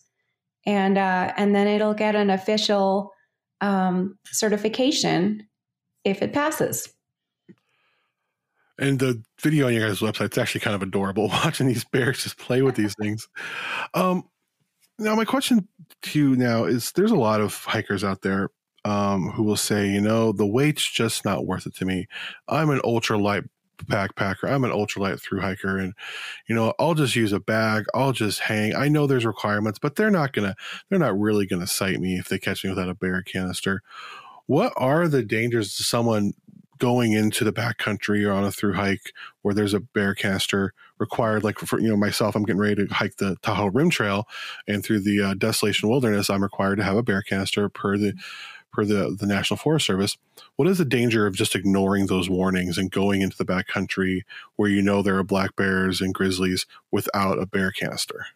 and 0.66 0.96
uh, 0.96 1.32
and 1.36 1.52
then 1.52 1.66
it'll 1.66 1.94
get 1.94 2.14
an 2.14 2.30
official 2.30 3.12
um, 3.60 4.16
certification 4.24 5.48
if 6.04 6.22
it 6.22 6.32
passes. 6.32 6.94
And 8.82 8.98
the 8.98 9.22
video 9.40 9.68
on 9.68 9.74
your 9.74 9.86
guys' 9.86 10.00
website, 10.00 10.26
it's 10.26 10.38
actually 10.38 10.62
kind 10.62 10.74
of 10.74 10.82
adorable 10.82 11.28
watching 11.44 11.68
these 11.68 11.84
bears 11.84 12.24
just 12.24 12.36
play 12.36 12.62
with 12.62 12.74
these 12.74 12.96
things. 13.00 13.28
Um, 13.94 14.24
now, 14.98 15.14
my 15.14 15.24
question 15.24 15.68
to 16.02 16.18
you 16.18 16.36
now 16.36 16.64
is 16.64 16.90
there's 16.92 17.12
a 17.12 17.16
lot 17.16 17.40
of 17.40 17.54
hikers 17.64 18.02
out 18.02 18.22
there 18.22 18.50
um, 18.84 19.30
who 19.30 19.44
will 19.44 19.56
say, 19.56 19.88
you 19.88 20.00
know, 20.00 20.32
the 20.32 20.46
weight's 20.46 20.84
just 20.84 21.24
not 21.24 21.46
worth 21.46 21.64
it 21.66 21.76
to 21.76 21.84
me. 21.84 22.08
I'm 22.48 22.70
an 22.70 22.80
ultra 22.82 23.16
light 23.16 23.44
backpacker. 23.84 24.50
I'm 24.50 24.64
an 24.64 24.72
ultralight 24.72 25.20
through 25.20 25.40
hiker 25.40 25.78
and 25.78 25.94
you 26.48 26.54
know, 26.54 26.74
I'll 26.78 26.94
just 26.94 27.16
use 27.16 27.32
a 27.32 27.40
bag. 27.40 27.84
I'll 27.94 28.12
just 28.12 28.40
hang. 28.40 28.74
I 28.74 28.88
know 28.88 29.06
there's 29.06 29.26
requirements, 29.26 29.78
but 29.78 29.96
they're 29.96 30.10
not 30.10 30.32
going 30.32 30.48
to 30.48 30.56
they're 30.88 30.98
not 30.98 31.18
really 31.18 31.46
going 31.46 31.62
to 31.62 31.68
cite 31.68 32.00
me 32.00 32.16
if 32.16 32.28
they 32.28 32.38
catch 32.38 32.64
me 32.64 32.70
without 32.70 32.88
a 32.88 32.94
bear 32.94 33.22
canister. 33.22 33.82
What 34.46 34.72
are 34.76 35.08
the 35.08 35.22
dangers 35.22 35.76
to 35.76 35.84
someone 35.84 36.32
going 36.82 37.12
into 37.12 37.44
the 37.44 37.52
backcountry 37.52 38.26
or 38.26 38.32
on 38.32 38.42
a 38.42 38.50
through 38.50 38.72
hike 38.72 39.12
where 39.42 39.54
there's 39.54 39.72
a 39.72 39.78
bear 39.78 40.16
canister 40.16 40.74
required 40.98 41.44
like 41.44 41.56
for 41.60 41.78
you 41.78 41.88
know 41.88 41.96
myself 41.96 42.34
i'm 42.34 42.42
getting 42.42 42.60
ready 42.60 42.74
to 42.74 42.92
hike 42.92 43.18
the 43.18 43.36
tahoe 43.40 43.70
rim 43.70 43.88
trail 43.88 44.26
and 44.66 44.82
through 44.82 44.98
the 44.98 45.22
uh, 45.22 45.34
desolation 45.34 45.88
wilderness 45.88 46.28
i'm 46.28 46.42
required 46.42 46.74
to 46.74 46.82
have 46.82 46.96
a 46.96 47.02
bear 47.02 47.22
canister 47.22 47.68
per 47.68 47.96
the 47.96 48.12
per 48.72 48.86
the, 48.86 49.14
the 49.20 49.26
National 49.26 49.58
Forest 49.58 49.84
Service. 49.84 50.16
What 50.56 50.66
is 50.66 50.78
the 50.78 50.86
danger 50.86 51.26
of 51.26 51.36
just 51.36 51.54
ignoring 51.54 52.06
those 52.06 52.30
warnings 52.30 52.78
and 52.78 52.90
going 52.90 53.20
into 53.20 53.36
the 53.36 53.44
backcountry 53.44 54.22
where 54.56 54.70
you 54.70 54.80
know 54.80 55.02
there 55.02 55.18
are 55.18 55.22
black 55.22 55.54
bears 55.56 56.00
and 56.00 56.14
grizzlies 56.14 56.64
without 56.90 57.38
a 57.38 57.44
bear 57.44 57.70
canister? 57.70 58.28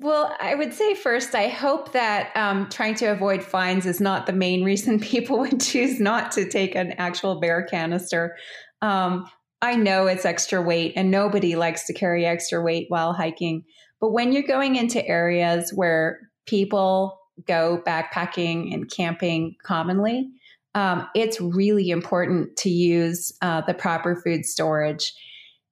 Well, 0.00 0.36
I 0.40 0.54
would 0.54 0.72
say 0.72 0.94
first, 0.94 1.34
I 1.34 1.48
hope 1.48 1.92
that 1.92 2.30
um, 2.36 2.68
trying 2.68 2.94
to 2.96 3.06
avoid 3.06 3.42
fines 3.42 3.84
is 3.84 4.00
not 4.00 4.26
the 4.26 4.32
main 4.32 4.64
reason 4.70 5.00
people 5.00 5.38
would 5.40 5.60
choose 5.60 5.98
not 5.98 6.32
to 6.32 6.48
take 6.48 6.74
an 6.74 6.92
actual 6.92 7.40
bear 7.40 7.64
canister. 7.64 8.36
Um, 8.80 9.28
I 9.60 9.74
know 9.74 10.06
it's 10.06 10.24
extra 10.24 10.62
weight, 10.62 10.92
and 10.94 11.10
nobody 11.10 11.56
likes 11.56 11.84
to 11.86 11.92
carry 11.92 12.24
extra 12.24 12.62
weight 12.62 12.86
while 12.88 13.12
hiking. 13.12 13.64
But 14.00 14.12
when 14.12 14.32
you're 14.32 14.44
going 14.44 14.76
into 14.76 15.04
areas 15.04 15.72
where 15.74 16.20
people 16.46 17.18
go 17.46 17.82
backpacking 17.84 18.72
and 18.72 18.88
camping 18.88 19.56
commonly, 19.64 20.30
um, 20.76 21.08
it's 21.16 21.40
really 21.40 21.90
important 21.90 22.56
to 22.58 22.70
use 22.70 23.32
uh, 23.42 23.62
the 23.62 23.74
proper 23.74 24.14
food 24.14 24.44
storage. 24.44 25.12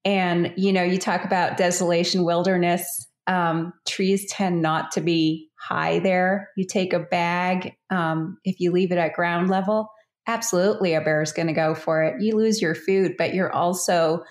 And, 0.04 0.52
you 0.56 0.72
know, 0.72 0.82
you 0.82 0.98
talk 0.98 1.24
about 1.24 1.56
desolation 1.56 2.24
wilderness, 2.24 3.05
um, 3.26 3.72
trees 3.86 4.30
tend 4.30 4.62
not 4.62 4.90
to 4.92 5.00
be 5.00 5.48
high 5.58 5.98
there. 5.98 6.50
You 6.56 6.66
take 6.66 6.92
a 6.92 7.00
bag, 7.00 7.74
um, 7.90 8.38
if 8.44 8.60
you 8.60 8.72
leave 8.72 8.92
it 8.92 8.98
at 8.98 9.14
ground 9.14 9.50
level, 9.50 9.90
absolutely 10.26 10.94
a 10.94 11.00
bear 11.00 11.22
is 11.22 11.32
going 11.32 11.48
to 11.48 11.52
go 11.52 11.74
for 11.74 12.02
it. 12.02 12.22
You 12.22 12.36
lose 12.36 12.60
your 12.60 12.74
food, 12.74 13.14
but 13.16 13.34
you're 13.34 13.52
also 13.52 14.24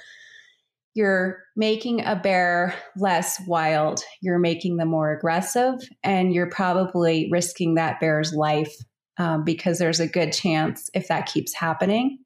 you're 0.95 1.43
making 1.57 2.05
a 2.05 2.15
bear 2.15 2.73
less 2.95 3.37
wild. 3.45 4.01
You're 4.21 4.39
making 4.39 4.77
them 4.77 4.87
more 4.87 5.11
aggressive, 5.11 5.75
and 6.03 6.33
you're 6.33 6.49
probably 6.49 7.27
risking 7.31 7.75
that 7.75 7.99
bear's 7.99 8.33
life 8.33 8.73
um, 9.17 9.43
because 9.43 9.77
there's 9.77 9.99
a 9.99 10.07
good 10.07 10.31
chance 10.31 10.89
if 10.93 11.09
that 11.09 11.25
keeps 11.25 11.53
happening, 11.53 12.19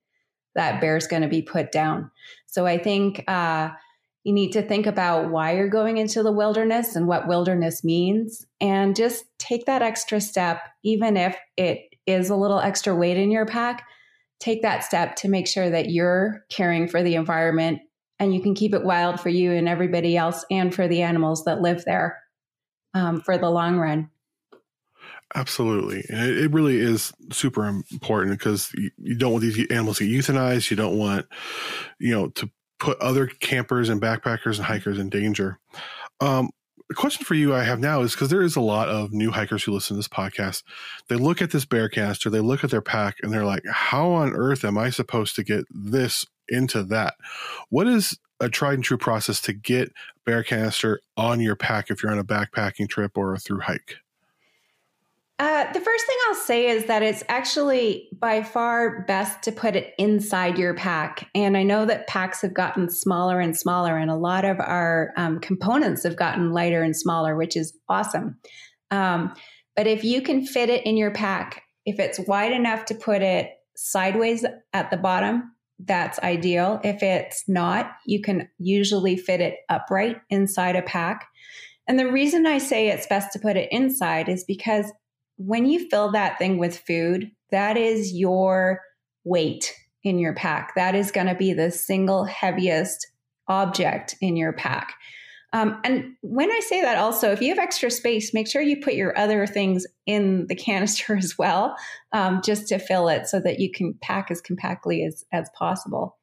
that 0.56 0.82
bear's 0.82 1.08
going 1.08 1.24
to 1.24 1.28
be 1.28 1.42
put 1.42 1.72
down. 1.72 2.12
So 2.46 2.68
I 2.68 2.78
think 2.78 3.24
uh, 3.28 3.70
you 4.24 4.34
need 4.34 4.52
to 4.52 4.62
think 4.62 4.86
about 4.86 5.30
why 5.30 5.56
you're 5.56 5.70
going 5.70 5.98
into 5.98 6.24
the 6.24 6.32
wilderness 6.32 6.96
and 6.96 7.08
what 7.08 7.28
wilderness 7.28 7.84
means, 7.84 8.46
and 8.60 8.96
just 8.96 9.26
take 9.38 9.66
that 9.66 9.82
extra 9.82 10.20
step, 10.20 10.62
even 10.84 11.18
if 11.18 11.38
it 11.58 11.96
is 12.06 12.30
a 12.30 12.36
little 12.36 12.60
extra 12.60 12.96
weight 12.96 13.18
in 13.18 13.32
your 13.32 13.46
pack. 13.46 13.86
Take 14.40 14.62
that 14.62 14.84
step 14.84 15.16
to 15.18 15.28
make 15.28 15.48
sure 15.48 15.70
that 15.70 15.90
you're 15.90 16.46
caring 16.50 16.88
for 16.88 17.04
the 17.04 17.16
environment 17.16 17.82
and 18.20 18.34
you 18.34 18.42
can 18.42 18.56
keep 18.56 18.74
it 18.74 18.84
wild 18.84 19.20
for 19.20 19.30
you 19.30 19.52
and 19.52 19.68
everybody 19.68 20.16
else 20.16 20.46
and 20.50 20.74
for 20.74 20.88
the 20.88 21.02
animals 21.02 21.46
that 21.46 21.62
live 21.62 21.84
there 21.86 22.22
um, 22.94 23.22
for 23.22 23.38
the 23.38 23.50
long 23.50 23.78
run. 23.78 24.10
Absolutely. 25.36 26.00
It, 26.10 26.38
it 26.38 26.52
really 26.52 26.78
is 26.78 27.14
super 27.32 27.66
important 27.68 28.40
because 28.40 28.72
you, 28.76 28.92
you 28.98 29.16
don't 29.16 29.32
want 29.32 29.44
these 29.44 29.68
animals 29.70 30.00
to 30.00 30.08
get 30.08 30.20
euthanized. 30.20 30.72
You 30.72 30.78
don't 30.78 30.98
want, 30.98 31.28
you 32.00 32.12
know, 32.12 32.30
to 32.30 32.50
put 32.80 33.00
other 33.00 33.28
campers 33.28 33.90
and 33.90 34.02
backpackers 34.02 34.58
and 34.58 34.66
hikers 34.66 35.00
in 35.00 35.10
danger. 35.10 35.60
Um, 36.22 36.50
the 36.90 36.96
question 36.96 37.24
for 37.24 37.36
you 37.36 37.54
I 37.54 37.64
have 37.64 37.80
now 37.80 38.02
is 38.02 38.14
because 38.14 38.30
there 38.30 38.42
is 38.42 38.56
a 38.56 38.62
lot 38.62 38.90
of 38.90 39.14
new 39.14 39.30
hikers 39.30 39.64
who 39.64 39.72
listen 39.72 39.96
to 39.96 40.00
this 40.00 40.08
podcast. 40.08 40.64
They 41.08 41.16
look 41.16 41.42
at 41.42 41.52
this 41.52 41.66
bear 41.66 41.88
canister, 41.88 42.30
they 42.30 42.40
look 42.40 42.64
at 42.64 42.72
their 42.72 42.82
pack, 42.82 43.18
and 43.22 43.32
they're 43.32 43.46
like, 43.46 43.64
how 43.72 44.10
on 44.10 44.34
earth 44.34 44.66
am 44.66 44.78
I 44.78 44.90
supposed 44.90 45.36
to 45.36 45.44
get 45.44 45.66
this 45.70 46.26
into 46.48 46.84
that? 46.84 47.14
What 47.70 47.88
is 47.88 48.18
a 48.40 48.50
tried 48.50 48.76
and 48.76 48.84
true 48.84 48.98
process 48.98 49.40
to 49.42 49.54
get 49.54 49.92
bear 50.26 50.44
canister 50.44 51.00
on 51.16 51.42
your 51.42 51.56
pack 51.56 51.92
if 51.92 52.02
you're 52.02 52.12
on 52.12 52.18
a 52.18 52.24
backpacking 52.24 52.90
trip 52.90 53.18
or 53.18 53.34
a 53.34 53.40
through 53.40 53.62
hike? 53.62 53.98
Uh, 55.38 55.72
the 55.72 55.80
first 55.80 56.06
thing 56.06 56.18
say 56.50 56.68
is 56.68 56.86
that 56.86 57.04
it's 57.04 57.24
actually 57.30 58.10
by 58.20 58.42
far 58.42 59.04
best 59.04 59.44
to 59.44 59.52
put 59.52 59.76
it 59.76 59.94
inside 60.00 60.58
your 60.58 60.74
pack. 60.74 61.30
And 61.36 61.56
I 61.56 61.62
know 61.62 61.86
that 61.86 62.08
packs 62.08 62.42
have 62.42 62.56
gotten 62.56 62.90
smaller 62.90 63.40
and 63.40 63.56
smaller, 63.56 63.96
and 63.96 64.10
a 64.10 64.16
lot 64.16 64.46
of 64.46 64.60
our 64.60 65.14
um, 65.16 65.40
components 65.40 66.02
have 66.04 66.16
gotten 66.16 66.52
lighter 66.52 66.82
and 66.82 66.98
smaller, 66.98 67.36
which 67.36 67.56
is 67.56 67.78
awesome. 67.88 68.40
Um, 68.90 69.32
but 69.76 69.86
if 69.86 70.04
you 70.04 70.24
can 70.24 70.44
fit 70.44 70.70
it 70.70 70.84
in 70.88 70.98
your 70.98 71.12
pack, 71.12 71.62
if 71.86 72.00
it's 72.00 72.20
wide 72.20 72.52
enough 72.52 72.86
to 72.86 72.96
put 72.96 73.22
it 73.22 73.52
sideways 73.78 74.44
at 74.74 74.90
the 74.90 74.98
bottom, 74.98 75.52
that's 75.86 76.18
ideal. 76.20 76.82
If 76.84 77.04
it's 77.04 77.44
not, 77.48 77.92
you 78.08 78.24
can 78.24 78.50
usually 78.58 79.18
fit 79.18 79.40
it 79.40 79.58
upright 79.70 80.18
inside 80.32 80.76
a 80.76 80.82
pack. 80.82 81.28
And 81.88 82.00
the 82.00 82.12
reason 82.12 82.48
I 82.48 82.58
say 82.58 82.90
it's 82.90 83.06
best 83.06 83.34
to 83.34 83.40
put 83.40 83.56
it 83.56 83.72
inside 83.72 84.30
is 84.30 84.44
because 84.44 84.92
when 85.40 85.66
you 85.66 85.90
fill 85.90 86.12
that 86.12 86.38
thing 86.38 86.58
with 86.58 86.78
food, 86.80 87.32
that 87.50 87.78
is 87.78 88.14
your 88.14 88.82
weight 89.24 89.74
in 90.04 90.20
your 90.20 90.34
pack. 90.34 90.76
That 90.76 90.96
is 90.96 91.12
going 91.12 91.28
to 91.28 91.36
be 91.36 91.54
the 91.54 91.72
single 91.72 92.26
heaviest 92.26 93.08
object 93.48 94.16
in 94.22 94.36
your 94.36 94.52
pack. 94.52 94.94
Um, 95.54 95.80
and 95.84 96.14
when 96.22 96.52
I 96.52 96.60
say 96.60 96.82
that, 96.82 96.98
also, 96.98 97.32
if 97.32 97.42
you 97.42 97.50
have 97.50 97.58
extra 97.58 97.90
space, 97.90 98.34
make 98.34 98.48
sure 98.48 98.62
you 98.62 98.82
put 98.82 98.94
your 98.94 99.18
other 99.18 99.48
things 99.48 99.88
in 100.06 100.46
the 100.48 100.56
canister 100.56 101.16
as 101.18 101.38
well, 101.38 101.76
um, 102.12 102.42
just 102.44 102.68
to 102.68 102.78
fill 102.78 103.08
it 103.08 103.28
so 103.28 103.40
that 103.40 103.60
you 103.60 103.72
can 103.72 103.96
pack 104.02 104.30
as 104.30 104.42
compactly 104.42 105.04
as, 105.04 105.26
as 105.32 105.50
possible. 105.58 106.18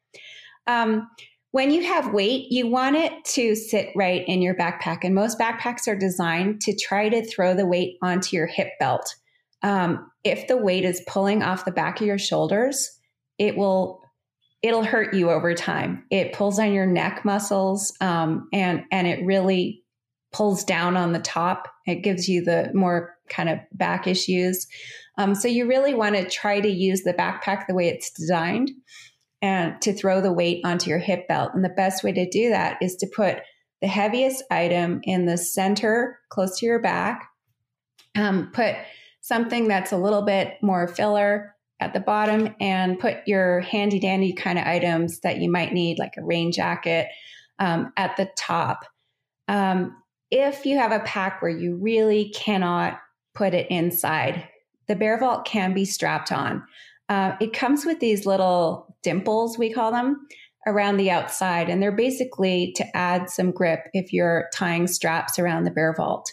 Um, 0.67 1.09
when 1.53 1.71
you 1.71 1.85
have 1.85 2.13
weight, 2.13 2.51
you 2.51 2.67
want 2.67 2.97
it 2.97 3.25
to 3.25 3.55
sit 3.55 3.91
right 3.97 4.25
in 4.27 4.43
your 4.43 4.55
backpack. 4.55 4.99
And 5.03 5.15
most 5.15 5.39
backpacks 5.39 5.89
are 5.89 5.97
designed 5.97 6.61
to 6.63 6.77
try 6.77 7.09
to 7.09 7.25
throw 7.25 7.55
the 7.55 7.67
weight 7.67 7.97
onto 8.03 8.37
your 8.37 8.47
hip 8.47 8.69
belt. 8.79 9.15
Um, 9.63 10.11
if 10.23 10.49
the 10.49 10.57
weight 10.57 10.85
is 10.85 11.03
pulling 11.07 11.43
off 11.43 11.65
the 11.65 11.71
back 11.71 12.01
of 12.01 12.07
your 12.07 12.19
shoulders, 12.19 12.91
it 13.39 13.57
will 13.57 14.03
it'll 14.63 14.85
hurt 14.85 15.15
you 15.15 15.31
over 15.31 15.55
time. 15.55 16.05
It 16.11 16.33
pulls 16.33 16.59
on 16.59 16.73
your 16.73 16.87
neck 16.87 17.25
muscles, 17.25 17.95
um, 18.01 18.49
and 18.53 18.85
and 18.91 19.07
it 19.07 19.25
really 19.25 19.83
pulls 20.33 20.65
down 20.65 20.97
on 20.97 21.13
the 21.13 21.21
top. 21.21 21.69
It 21.87 22.03
gives 22.03 22.29
you 22.29 22.45
the 22.45 22.71
more 22.75 23.15
kind 23.29 23.49
of 23.49 23.59
back 23.73 24.07
issues. 24.07 24.67
Um, 25.19 25.35
so 25.35 25.49
you 25.49 25.67
really 25.67 25.95
want 25.95 26.15
to 26.17 26.29
try 26.29 26.61
to 26.61 26.69
use 26.69 27.03
the 27.03 27.15
backpack 27.15 27.67
the 27.67 27.75
way 27.75 27.89
it's 27.89 28.11
designed, 28.11 28.71
and 29.47 29.81
to 29.81 29.93
throw 29.93 30.21
the 30.21 30.33
weight 30.33 30.61
onto 30.65 30.91
your 30.91 30.99
hip 30.99 31.29
belt. 31.29 31.53
And 31.55 31.65
the 31.65 31.69
best 31.69 32.03
way 32.03 32.11
to 32.13 32.29
do 32.29 32.51
that 32.51 32.79
is 32.83 32.97
to 32.97 33.07
put 33.07 33.39
the 33.81 33.87
heaviest 33.87 34.43
item 34.51 35.01
in 35.05 35.27
the 35.27 35.39
center, 35.39 36.19
close 36.31 36.59
to 36.59 36.67
your 36.67 36.81
back. 36.81 37.29
Um, 38.17 38.51
put 38.53 38.75
something 39.21 39.69
that's 39.69 39.93
a 39.93 39.99
little 39.99 40.23
bit 40.23 40.55
more 40.63 40.89
filler 40.89 41.55
at 41.79 41.93
the 41.93 42.01
bottom 42.01 42.55
and 42.61 42.99
put 42.99 43.19
your 43.27 43.61
handy 43.61 44.01
dandy 44.01 44.33
kind 44.33 44.59
of 44.59 44.67
items 44.67 45.21
that 45.21 45.39
you 45.39 45.51
might 45.51 45.73
need, 45.73 45.99
like 45.99 46.17
a 46.17 46.25
rain 46.25 46.51
jacket, 46.51 47.07
um, 47.59 47.93
at 47.97 48.17
the 48.17 48.29
top. 48.37 48.85
Um, 49.47 49.97
if 50.31 50.67
you 50.67 50.79
have 50.79 50.93
a 50.93 51.01
pack 51.01 51.41
where 51.41 51.51
you 51.51 51.77
really 51.77 52.31
cannot 52.31 52.99
put 53.35 53.55
it 53.55 53.71
inside, 53.71 54.49
the 54.89 54.97
Bear 54.97 55.19
Vault 55.19 55.45
can 55.45 55.73
be 55.73 55.85
strapped 55.85 56.33
on. 56.33 56.65
Uh, 57.09 57.37
it 57.41 57.53
comes 57.53 57.85
with 57.85 58.01
these 58.01 58.27
little 58.27 58.97
dimples, 59.03 59.59
we 59.59 59.73
call 59.73 59.93
them, 59.93 60.27
around 60.67 60.97
the 60.97 61.11
outside, 61.11 61.69
and 61.69 61.81
they're 61.81 61.93
basically 61.93 62.73
to 62.77 62.97
add 62.97 63.31
some 63.31 63.53
grip 63.53 63.89
if 63.93 64.13
you're 64.13 64.49
tying 64.53 64.87
straps 64.87 65.39
around 65.39 65.65
the 65.65 65.71
Bear 65.71 65.95
Vault. 65.95 66.33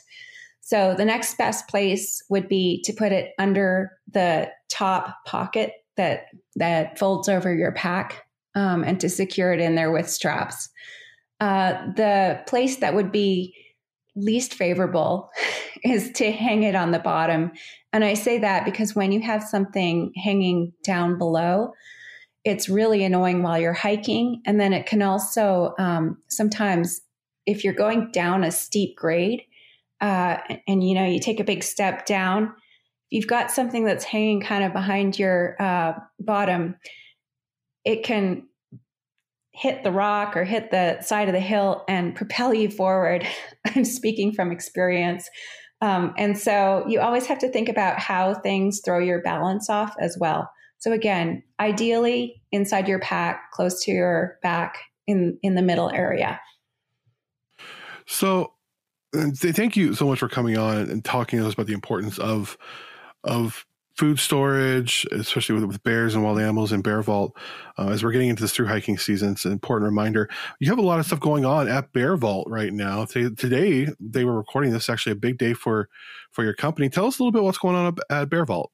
So 0.61 0.95
the 0.95 1.05
next 1.05 1.37
best 1.37 1.67
place 1.67 2.23
would 2.29 2.47
be 2.47 2.81
to 2.85 2.93
put 2.93 3.11
it 3.11 3.33
under 3.37 3.91
the 4.11 4.49
top 4.71 5.17
pocket 5.27 5.73
that 5.97 6.25
that 6.55 6.97
folds 6.97 7.29
over 7.29 7.53
your 7.53 7.73
pack 7.73 8.23
um, 8.55 8.83
and 8.83 8.99
to 9.01 9.09
secure 9.09 9.53
it 9.53 9.59
in 9.59 9.75
there 9.75 9.91
with 9.91 10.09
straps. 10.09 10.69
Uh, 11.39 11.73
the 11.95 12.41
place 12.47 12.77
that 12.77 12.95
would 12.95 13.11
be 13.11 13.53
least 14.15 14.53
favorable 14.53 15.29
is 15.83 16.11
to 16.13 16.31
hang 16.31 16.63
it 16.63 16.75
on 16.75 16.91
the 16.91 16.99
bottom. 16.99 17.51
And 17.91 18.03
I 18.03 18.13
say 18.13 18.37
that 18.39 18.65
because 18.65 18.95
when 18.95 19.11
you 19.11 19.21
have 19.21 19.43
something 19.43 20.11
hanging 20.15 20.73
down 20.83 21.17
below, 21.17 21.73
it's 22.43 22.67
really 22.69 23.03
annoying 23.03 23.41
while 23.43 23.59
you're 23.59 23.73
hiking. 23.73 24.41
And 24.45 24.59
then 24.59 24.73
it 24.73 24.85
can 24.85 25.01
also 25.01 25.73
um, 25.79 26.17
sometimes, 26.29 27.01
if 27.45 27.63
you're 27.63 27.73
going 27.73 28.11
down 28.11 28.43
a 28.43 28.51
steep 28.51 28.95
grade, 28.95 29.43
uh, 30.03 30.37
and 30.67 30.87
you 30.87 30.93
know 30.93 31.05
you 31.05 31.19
take 31.19 31.39
a 31.39 31.45
big 31.45 31.63
step 31.63 32.05
down 32.05 32.43
if 32.43 32.51
you've 33.09 33.27
got 33.27 33.49
something 33.49 33.85
that's 33.85 34.03
hanging 34.03 34.41
kind 34.41 34.63
of 34.63 34.73
behind 34.73 35.17
your 35.17 35.55
uh, 35.61 35.93
bottom 36.19 36.75
it 37.85 38.03
can 38.03 38.43
hit 39.53 39.83
the 39.83 39.91
rock 39.91 40.35
or 40.35 40.43
hit 40.43 40.71
the 40.71 40.99
side 41.01 41.27
of 41.27 41.33
the 41.33 41.39
hill 41.39 41.83
and 41.87 42.15
propel 42.15 42.53
you 42.53 42.69
forward. 42.69 43.27
I'm 43.75 43.85
speaking 43.85 44.33
from 44.33 44.51
experience. 44.51 45.29
Um, 45.81 46.13
and 46.17 46.37
so 46.37 46.85
you 46.87 46.99
always 46.99 47.25
have 47.27 47.39
to 47.39 47.49
think 47.49 47.69
about 47.69 47.99
how 47.99 48.35
things 48.35 48.81
throw 48.83 48.99
your 48.99 49.21
balance 49.21 49.69
off 49.69 49.95
as 49.99 50.17
well. 50.19 50.49
So 50.79 50.91
again 50.91 51.43
ideally 51.59 52.41
inside 52.51 52.87
your 52.87 52.99
pack 52.99 53.51
close 53.51 53.83
to 53.83 53.91
your 53.91 54.37
back 54.41 54.77
in 55.07 55.37
in 55.41 55.55
the 55.55 55.61
middle 55.61 55.89
area. 55.89 56.39
So, 58.05 58.53
thank 59.13 59.77
you 59.77 59.93
so 59.93 60.07
much 60.07 60.19
for 60.19 60.27
coming 60.27 60.57
on 60.57 60.89
and 60.89 61.05
talking 61.05 61.39
to 61.39 61.47
us 61.47 61.53
about 61.53 61.67
the 61.67 61.73
importance 61.73 62.19
of 62.19 62.57
of 63.23 63.65
food 63.95 64.19
storage, 64.19 65.05
especially 65.11 65.55
with, 65.55 65.65
with 65.65 65.83
bears 65.83 66.15
and 66.15 66.23
wild 66.23 66.39
animals 66.39 66.71
and 66.71 66.83
Bear 66.83 67.01
Vault. 67.01 67.37
Uh, 67.77 67.89
as 67.89 68.03
we're 68.03 68.11
getting 68.11 68.29
into 68.29 68.41
this 68.41 68.51
through 68.51 68.67
hiking 68.67 68.97
season, 68.97 69.33
it's 69.33 69.45
an 69.45 69.51
important 69.51 69.85
reminder. 69.85 70.29
You 70.59 70.69
have 70.69 70.79
a 70.79 70.83
lot 70.83 70.99
of 70.99 71.05
stuff 71.05 71.19
going 71.19 71.45
on 71.45 71.67
at 71.67 71.93
Bear 71.93 72.17
Vault 72.17 72.47
right 72.49 72.73
now. 72.73 73.05
Today, 73.05 73.87
they 73.99 74.25
were 74.25 74.35
recording 74.35 74.71
this. 74.71 74.89
Actually, 74.89 75.13
a 75.13 75.17
big 75.17 75.37
day 75.37 75.53
for 75.53 75.89
for 76.31 76.43
your 76.43 76.53
company. 76.53 76.89
Tell 76.89 77.05
us 77.05 77.19
a 77.19 77.23
little 77.23 77.31
bit 77.31 77.43
what's 77.43 77.57
going 77.59 77.75
on 77.75 77.95
at 78.09 78.29
Bear 78.29 78.45
Vault. 78.45 78.71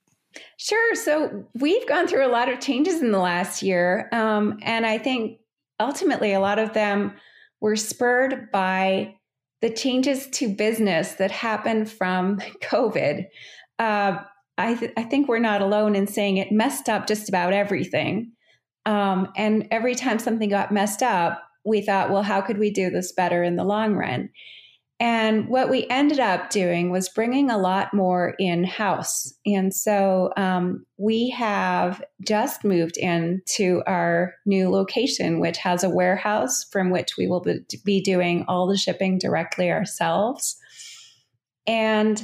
Sure. 0.58 0.95
So 0.95 1.45
we've 1.55 1.88
gone 1.88 2.08
through 2.08 2.25
a 2.25 2.29
lot 2.29 2.49
of 2.49 2.60
changes 2.60 3.01
in 3.01 3.12
the 3.12 3.19
last 3.19 3.63
year. 3.63 4.08
Um, 4.12 4.60
and 4.62 4.86
I 4.86 4.97
think 4.97 5.39
ultimately 5.79 6.34
a 6.34 6.39
lot 6.39 6.60
of 6.60 6.73
them 6.73 7.13
were 7.62 7.75
spurred 7.75 8.51
by 8.51 9.15
the 9.62 9.69
changes 9.69 10.27
to 10.27 10.47
business 10.53 11.13
that 11.13 11.32
happened 11.32 11.91
from 11.91 12.38
COVID. 12.63 13.25
Uh, 13.79 14.19
I, 14.60 14.76
th- 14.76 14.93
I 14.98 15.04
think 15.04 15.28
we're 15.28 15.39
not 15.39 15.62
alone 15.62 15.95
in 15.95 16.06
saying 16.06 16.38
it 16.38 16.52
messed 16.52 16.89
up 16.89 17.08
just 17.08 17.30
about 17.30 17.54
everything. 17.54 18.34
Um, 18.86 19.30
and 19.36 19.67
every 19.72 19.95
time 19.95 20.19
something 20.19 20.50
got 20.50 20.72
messed 20.72 21.02
up, 21.02 21.41
we 21.65 21.82
thought, 21.82 22.12
well, 22.12 22.24
how 22.24 22.41
could 22.41 22.58
we 22.58 22.69
do 22.69 22.89
this 22.89 23.12
better 23.12 23.43
in 23.43 23.56
the 23.56 23.63
long 23.63 23.95
run? 23.95 24.30
And 25.02 25.48
what 25.48 25.69
we 25.69 25.88
ended 25.89 26.19
up 26.19 26.50
doing 26.50 26.91
was 26.91 27.08
bringing 27.08 27.50
a 27.50 27.58
lot 27.58 27.93
more 27.93 28.36
in 28.38 28.65
house. 28.65 29.34
And 29.45 29.74
so 29.74 30.34
um, 30.36 30.86
we 30.98 31.30
have 31.30 32.04
just 32.28 32.65
moved 32.65 32.98
into 32.98 33.82
our 33.88 34.34
new 34.45 34.69
location, 34.69 35.39
which 35.39 35.58
has 35.60 35.86
a 35.86 35.89
warehouse 35.89 36.65
from 36.69 36.89
which 36.89 37.15
we 37.17 37.28
will 37.28 37.39
be- 37.39 37.63
be 37.86 38.02
doing 38.02 38.43
all 38.50 38.67
the 38.67 38.76
shipping 38.76 39.17
directly 39.17 39.72
ourselves. 39.72 40.58
And 41.65 42.22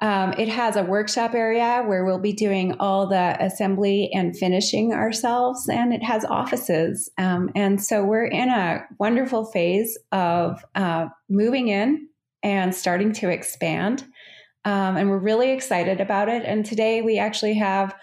um, 0.00 0.34
it 0.34 0.48
has 0.48 0.76
a 0.76 0.82
workshop 0.82 1.34
area 1.34 1.82
where 1.86 2.04
we'll 2.04 2.18
be 2.18 2.32
doing 2.32 2.74
all 2.78 3.06
the 3.06 3.36
assembly 3.40 4.10
and 4.12 4.36
finishing 4.36 4.92
ourselves, 4.92 5.68
and 5.68 5.94
it 5.94 6.02
has 6.02 6.24
offices. 6.24 7.10
Um, 7.16 7.50
and 7.54 7.82
so 7.82 8.04
we're 8.04 8.26
in 8.26 8.48
a 8.48 8.84
wonderful 8.98 9.46
phase 9.46 9.96
of 10.12 10.62
uh, 10.74 11.06
moving 11.30 11.68
in 11.68 12.08
and 12.42 12.74
starting 12.74 13.12
to 13.14 13.30
expand. 13.30 14.04
Um, 14.64 14.96
and 14.96 15.08
we're 15.08 15.18
really 15.18 15.52
excited 15.52 16.00
about 16.00 16.28
it. 16.28 16.42
And 16.44 16.66
today 16.66 17.00
we 17.00 17.18
actually 17.18 17.54
have 17.54 17.94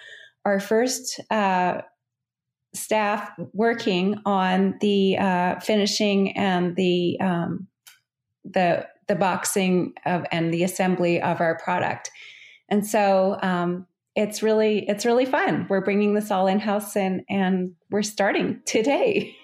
our 0.46 0.60
first 0.60 1.20
uh, 1.30 1.82
staff 2.74 3.32
working 3.54 4.20
on 4.26 4.76
the 4.82 5.18
uh, 5.18 5.60
finishing 5.60 6.36
and 6.36 6.76
the 6.76 7.20
um, 7.20 7.68
the 8.46 8.88
the 9.08 9.16
boxing 9.16 9.94
of 10.06 10.26
and 10.32 10.54
the 10.54 10.64
assembly 10.64 11.22
of 11.22 11.42
our 11.42 11.58
product. 11.60 12.12
And 12.70 12.86
so 12.86 13.38
um, 13.42 13.86
it's 14.16 14.44
really 14.44 14.88
it's 14.88 15.06
really 15.06 15.26
fun. 15.26 15.68
We're 15.70 15.82
bringing 15.82 16.14
this 16.14 16.32
all 16.32 16.48
in 16.48 16.60
house 16.60 16.96
and 16.96 17.22
and 17.30 17.74
we're 17.90 18.04
starting 18.04 18.62
today. 18.66 19.36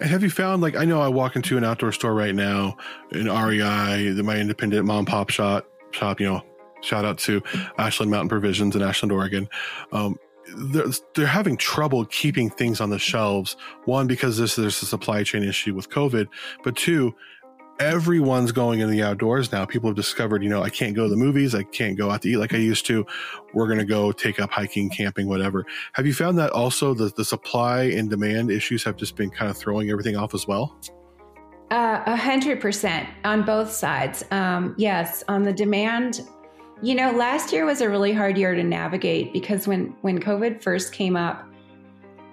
And 0.00 0.10
have 0.10 0.22
you 0.22 0.30
found 0.30 0.62
like 0.62 0.76
I 0.76 0.84
know 0.84 1.00
I 1.00 1.08
walk 1.08 1.36
into 1.36 1.56
an 1.56 1.64
outdoor 1.64 1.92
store 1.92 2.14
right 2.14 2.34
now 2.34 2.76
in 3.12 3.26
REI, 3.26 4.12
my 4.22 4.38
independent 4.38 4.86
mom 4.86 5.06
pop 5.06 5.30
shop 5.30 5.66
shop, 5.92 6.20
you 6.20 6.26
know, 6.26 6.42
shout 6.82 7.04
out 7.04 7.18
to 7.18 7.42
Ashland 7.78 8.10
Mountain 8.10 8.28
Provisions 8.28 8.76
in 8.76 8.82
Ashland, 8.82 9.12
Oregon. 9.12 9.48
Um, 9.92 10.16
they're, 10.54 10.86
they're 11.14 11.26
having 11.26 11.56
trouble 11.56 12.04
keeping 12.06 12.50
things 12.50 12.80
on 12.80 12.90
the 12.90 12.98
shelves. 12.98 13.56
One, 13.84 14.06
because 14.06 14.38
this, 14.38 14.56
there's 14.56 14.80
a 14.82 14.86
supply 14.86 15.22
chain 15.24 15.42
issue 15.42 15.74
with 15.74 15.90
COVID, 15.90 16.28
but 16.62 16.76
two, 16.76 17.14
everyone's 17.78 18.52
going 18.52 18.80
in 18.80 18.90
the 18.90 19.02
outdoors 19.02 19.52
now. 19.52 19.64
People 19.64 19.90
have 19.90 19.96
discovered, 19.96 20.42
you 20.42 20.48
know, 20.48 20.62
I 20.62 20.70
can't 20.70 20.94
go 20.94 21.04
to 21.04 21.08
the 21.08 21.16
movies, 21.16 21.54
I 21.54 21.62
can't 21.62 21.96
go 21.96 22.10
out 22.10 22.22
to 22.22 22.30
eat 22.30 22.36
like 22.36 22.54
I 22.54 22.58
used 22.58 22.86
to. 22.86 23.06
We're 23.52 23.66
going 23.66 23.78
to 23.78 23.84
go 23.84 24.12
take 24.12 24.40
up 24.40 24.50
hiking, 24.50 24.90
camping, 24.90 25.28
whatever. 25.28 25.64
Have 25.92 26.06
you 26.06 26.14
found 26.14 26.38
that 26.38 26.50
also 26.50 26.94
the, 26.94 27.12
the 27.16 27.24
supply 27.24 27.84
and 27.84 28.08
demand 28.08 28.50
issues 28.50 28.82
have 28.84 28.96
just 28.96 29.16
been 29.16 29.30
kind 29.30 29.50
of 29.50 29.56
throwing 29.56 29.90
everything 29.90 30.16
off 30.16 30.34
as 30.34 30.46
well? 30.46 30.76
Uh, 31.70 32.02
A 32.06 32.16
hundred 32.16 32.60
percent 32.60 33.08
on 33.24 33.42
both 33.42 33.70
sides. 33.72 34.24
Um, 34.30 34.74
yes, 34.78 35.24
on 35.26 35.42
the 35.42 35.52
demand, 35.52 36.20
you 36.80 36.94
know, 36.94 37.10
last 37.10 37.52
year 37.52 37.64
was 37.64 37.80
a 37.80 37.88
really 37.88 38.12
hard 38.12 38.38
year 38.38 38.54
to 38.54 38.62
navigate 38.62 39.32
because 39.32 39.66
when 39.66 39.96
when 40.02 40.20
COVID 40.20 40.62
first 40.62 40.92
came 40.92 41.16
up, 41.16 41.44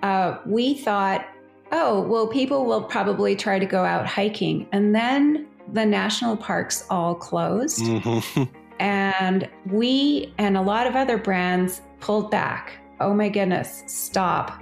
uh, 0.04 0.38
we 0.46 0.76
thought, 0.76 1.26
oh, 1.74 2.00
well, 2.02 2.28
people 2.28 2.66
will 2.66 2.84
probably 2.84 3.36
try 3.36 3.60
to 3.60 3.66
go 3.66 3.84
out 3.84 4.06
hiking, 4.06 4.68
and 4.72 4.96
then 4.96 5.48
the 5.74 5.86
national 5.86 6.38
parks 6.38 6.86
all 6.90 7.16
closed. 7.16 7.82
Mhm. 7.82 8.50
And 8.80 9.48
we 9.68 10.34
and 10.40 10.58
a 10.58 10.62
lot 10.62 10.88
of 10.88 10.96
other 10.96 11.18
brands 11.18 11.82
pulled 12.02 12.32
back. 12.32 12.74
Oh 13.00 13.14
my 13.14 13.30
goodness, 13.30 13.84
stop. 13.88 14.62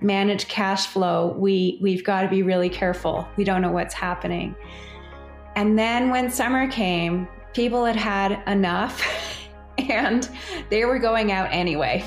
Manage 0.00 0.46
cash 0.48 0.86
flow. 0.86 1.34
We 1.36 1.78
we've 1.82 2.04
got 2.04 2.22
to 2.22 2.28
be 2.28 2.42
really 2.42 2.70
careful. 2.70 3.28
We 3.36 3.44
don't 3.44 3.60
know 3.60 3.72
what's 3.72 3.92
happening. 3.92 4.54
And 5.56 5.78
then 5.78 6.10
when 6.10 6.30
summer 6.30 6.68
came, 6.68 7.28
people 7.52 7.84
had 7.84 7.96
had 7.96 8.42
enough 8.46 9.02
and 9.78 10.30
they 10.70 10.84
were 10.84 10.98
going 10.98 11.32
out 11.32 11.48
anyway. 11.50 12.04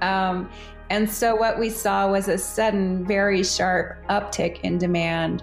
Um, 0.00 0.48
and 0.92 1.10
so 1.10 1.34
what 1.34 1.58
we 1.58 1.70
saw 1.70 2.06
was 2.06 2.28
a 2.28 2.36
sudden, 2.36 3.02
very 3.06 3.42
sharp 3.42 3.96
uptick 4.10 4.60
in 4.60 4.76
demand 4.76 5.42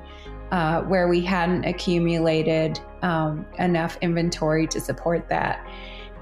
uh, 0.52 0.84
where 0.84 1.08
we 1.08 1.22
hadn't 1.22 1.66
accumulated 1.66 2.80
um, 3.02 3.48
enough 3.58 3.98
inventory 4.02 4.68
to 4.68 4.80
support 4.80 5.28
that. 5.30 5.68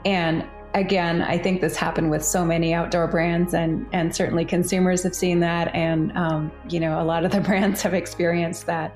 And 0.05 0.47
again, 0.73 1.23
I 1.23 1.37
think 1.37 1.59
this 1.59 1.75
happened 1.75 2.09
with 2.09 2.23
so 2.23 2.45
many 2.45 2.73
outdoor 2.73 3.05
brands, 3.05 3.53
and 3.53 3.85
and 3.91 4.15
certainly 4.15 4.45
consumers 4.45 5.03
have 5.03 5.13
seen 5.13 5.41
that, 5.41 5.75
and 5.75 6.17
um, 6.17 6.49
you 6.69 6.79
know 6.79 7.01
a 7.01 7.03
lot 7.03 7.25
of 7.25 7.31
the 7.31 7.41
brands 7.47 7.81
have 7.81 7.93
experienced 7.93 8.65
that. 8.67 8.95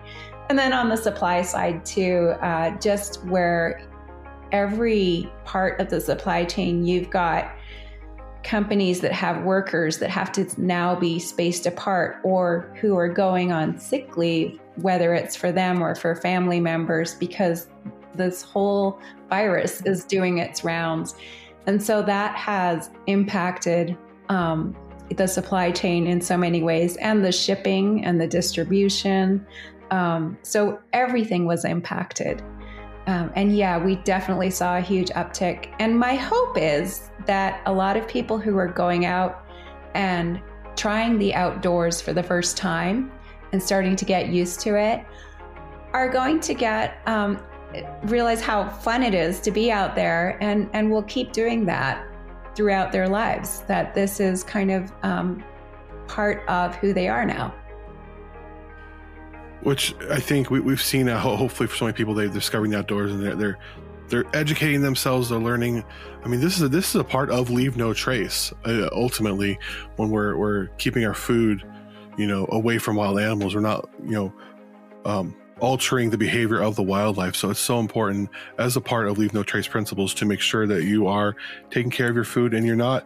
And 0.49 0.57
then 0.57 0.71
on 0.71 0.87
the 0.87 0.95
supply 0.95 1.41
side 1.41 1.83
too, 1.83 2.35
uh, 2.41 2.79
just 2.79 3.21
where 3.25 3.85
every 4.53 5.29
part 5.43 5.81
of 5.81 5.89
the 5.89 5.99
supply 5.99 6.45
chain, 6.45 6.85
you've 6.85 7.09
got 7.09 7.53
companies 8.43 9.01
that 9.01 9.11
have 9.11 9.43
workers 9.43 9.99
that 9.99 10.09
have 10.09 10.31
to 10.31 10.47
now 10.57 10.95
be 10.95 11.19
spaced 11.19 11.65
apart 11.65 12.17
or 12.23 12.73
who 12.81 12.97
are 12.97 13.09
going 13.09 13.51
on 13.51 13.77
sick 13.77 14.17
leave, 14.17 14.59
whether 14.77 15.13
it's 15.13 15.35
for 15.35 15.51
them 15.51 15.81
or 15.81 15.95
for 15.95 16.15
family 16.15 16.59
members, 16.59 17.15
because 17.15 17.67
this 18.15 18.41
whole 18.41 18.99
virus 19.29 19.81
is 19.85 20.03
doing 20.03 20.39
its 20.39 20.63
rounds. 20.63 21.15
And 21.67 21.81
so 21.81 22.01
that 22.01 22.35
has 22.35 22.89
impacted 23.07 23.95
um, 24.29 24.75
the 25.15 25.27
supply 25.27 25.71
chain 25.71 26.07
in 26.07 26.21
so 26.21 26.37
many 26.37 26.63
ways 26.63 26.97
and 26.97 27.23
the 27.23 27.31
shipping 27.31 28.03
and 28.03 28.19
the 28.19 28.27
distribution. 28.27 29.45
Um, 29.91 30.37
so 30.41 30.79
everything 30.93 31.45
was 31.45 31.65
impacted. 31.65 32.41
Um, 33.07 33.31
and 33.35 33.55
yeah, 33.55 33.77
we 33.77 33.95
definitely 33.97 34.51
saw 34.51 34.77
a 34.77 34.81
huge 34.81 35.09
uptick. 35.09 35.73
And 35.79 35.97
my 35.97 36.15
hope 36.15 36.57
is 36.57 37.09
that 37.25 37.61
a 37.65 37.73
lot 37.73 37.97
of 37.97 38.07
people 38.07 38.37
who 38.37 38.57
are 38.57 38.67
going 38.67 39.05
out 39.05 39.45
and 39.95 40.41
trying 40.75 41.17
the 41.17 41.33
outdoors 41.33 42.01
for 42.01 42.13
the 42.13 42.23
first 42.23 42.57
time 42.57 43.11
and 43.51 43.61
starting 43.61 43.95
to 43.95 44.05
get 44.05 44.29
used 44.29 44.59
to 44.61 44.75
it 44.79 45.05
are 45.93 46.09
going 46.09 46.39
to 46.39 46.53
get 46.53 47.01
um, 47.05 47.41
realize 48.03 48.41
how 48.41 48.67
fun 48.67 49.03
it 49.03 49.13
is 49.13 49.39
to 49.41 49.51
be 49.51 49.71
out 49.71 49.95
there 49.95 50.37
and 50.41 50.69
and 50.73 50.89
will 50.89 51.03
keep 51.03 51.31
doing 51.31 51.65
that 51.65 52.05
throughout 52.55 52.91
their 52.91 53.07
lives 53.07 53.61
that 53.61 53.93
this 53.93 54.19
is 54.19 54.43
kind 54.43 54.71
of 54.71 54.91
um, 55.03 55.43
part 56.07 56.47
of 56.47 56.75
who 56.75 56.93
they 56.93 57.07
are 57.07 57.25
now 57.25 57.53
which 59.63 59.95
I 60.09 60.19
think 60.19 60.49
we, 60.49 60.59
we've 60.59 60.81
seen 60.81 61.07
hopefully 61.07 61.67
for 61.67 61.75
so 61.75 61.85
many 61.85 61.95
people 61.95 62.13
they're 62.13 62.27
discovering 62.27 62.71
the 62.71 62.79
outdoors 62.79 63.11
and 63.11 63.23
they're 63.23 63.35
they're 63.35 63.59
they're 64.09 64.25
educating 64.33 64.81
themselves 64.81 65.29
they're 65.29 65.39
learning. 65.39 65.83
I 66.23 66.27
mean 66.27 66.41
this 66.41 66.55
is 66.55 66.63
a, 66.63 66.69
this 66.69 66.89
is 66.89 66.95
a 66.95 67.03
part 67.03 67.29
of 67.29 67.49
leave 67.49 67.77
no 67.77 67.93
trace 67.93 68.51
uh, 68.65 68.89
ultimately 68.91 69.57
when 69.95 70.09
we're 70.09 70.37
we're 70.37 70.67
keeping 70.77 71.05
our 71.05 71.13
food 71.13 71.63
you 72.17 72.27
know 72.27 72.47
away 72.51 72.77
from 72.77 72.95
wild 72.95 73.19
animals. 73.19 73.55
We're 73.55 73.61
not 73.61 73.89
you 74.03 74.11
know 74.11 74.33
um, 75.05 75.35
altering 75.59 76.09
the 76.09 76.17
behavior 76.17 76.61
of 76.61 76.75
the 76.75 76.83
wildlife. 76.83 77.35
So 77.35 77.49
it's 77.49 77.59
so 77.59 77.79
important 77.79 78.29
as 78.57 78.75
a 78.75 78.81
part 78.81 79.07
of 79.07 79.17
leave 79.17 79.33
no 79.33 79.43
trace 79.43 79.67
principles 79.67 80.13
to 80.15 80.25
make 80.25 80.41
sure 80.41 80.67
that 80.67 80.83
you 80.83 81.07
are 81.07 81.35
taking 81.69 81.91
care 81.91 82.09
of 82.09 82.15
your 82.15 82.25
food 82.25 82.53
and 82.53 82.65
you're 82.65 82.75
not 82.75 83.05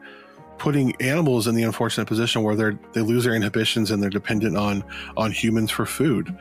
putting 0.57 0.95
animals 1.01 1.47
in 1.47 1.55
the 1.55 1.63
unfortunate 1.63 2.07
position 2.07 2.43
where 2.43 2.55
they're 2.55 2.79
they 2.93 3.01
lose 3.01 3.23
their 3.23 3.35
inhibitions 3.35 3.91
and 3.91 4.01
they're 4.01 4.09
dependent 4.09 4.57
on 4.57 4.83
on 5.17 5.31
humans 5.31 5.71
for 5.71 5.85
food. 5.85 6.35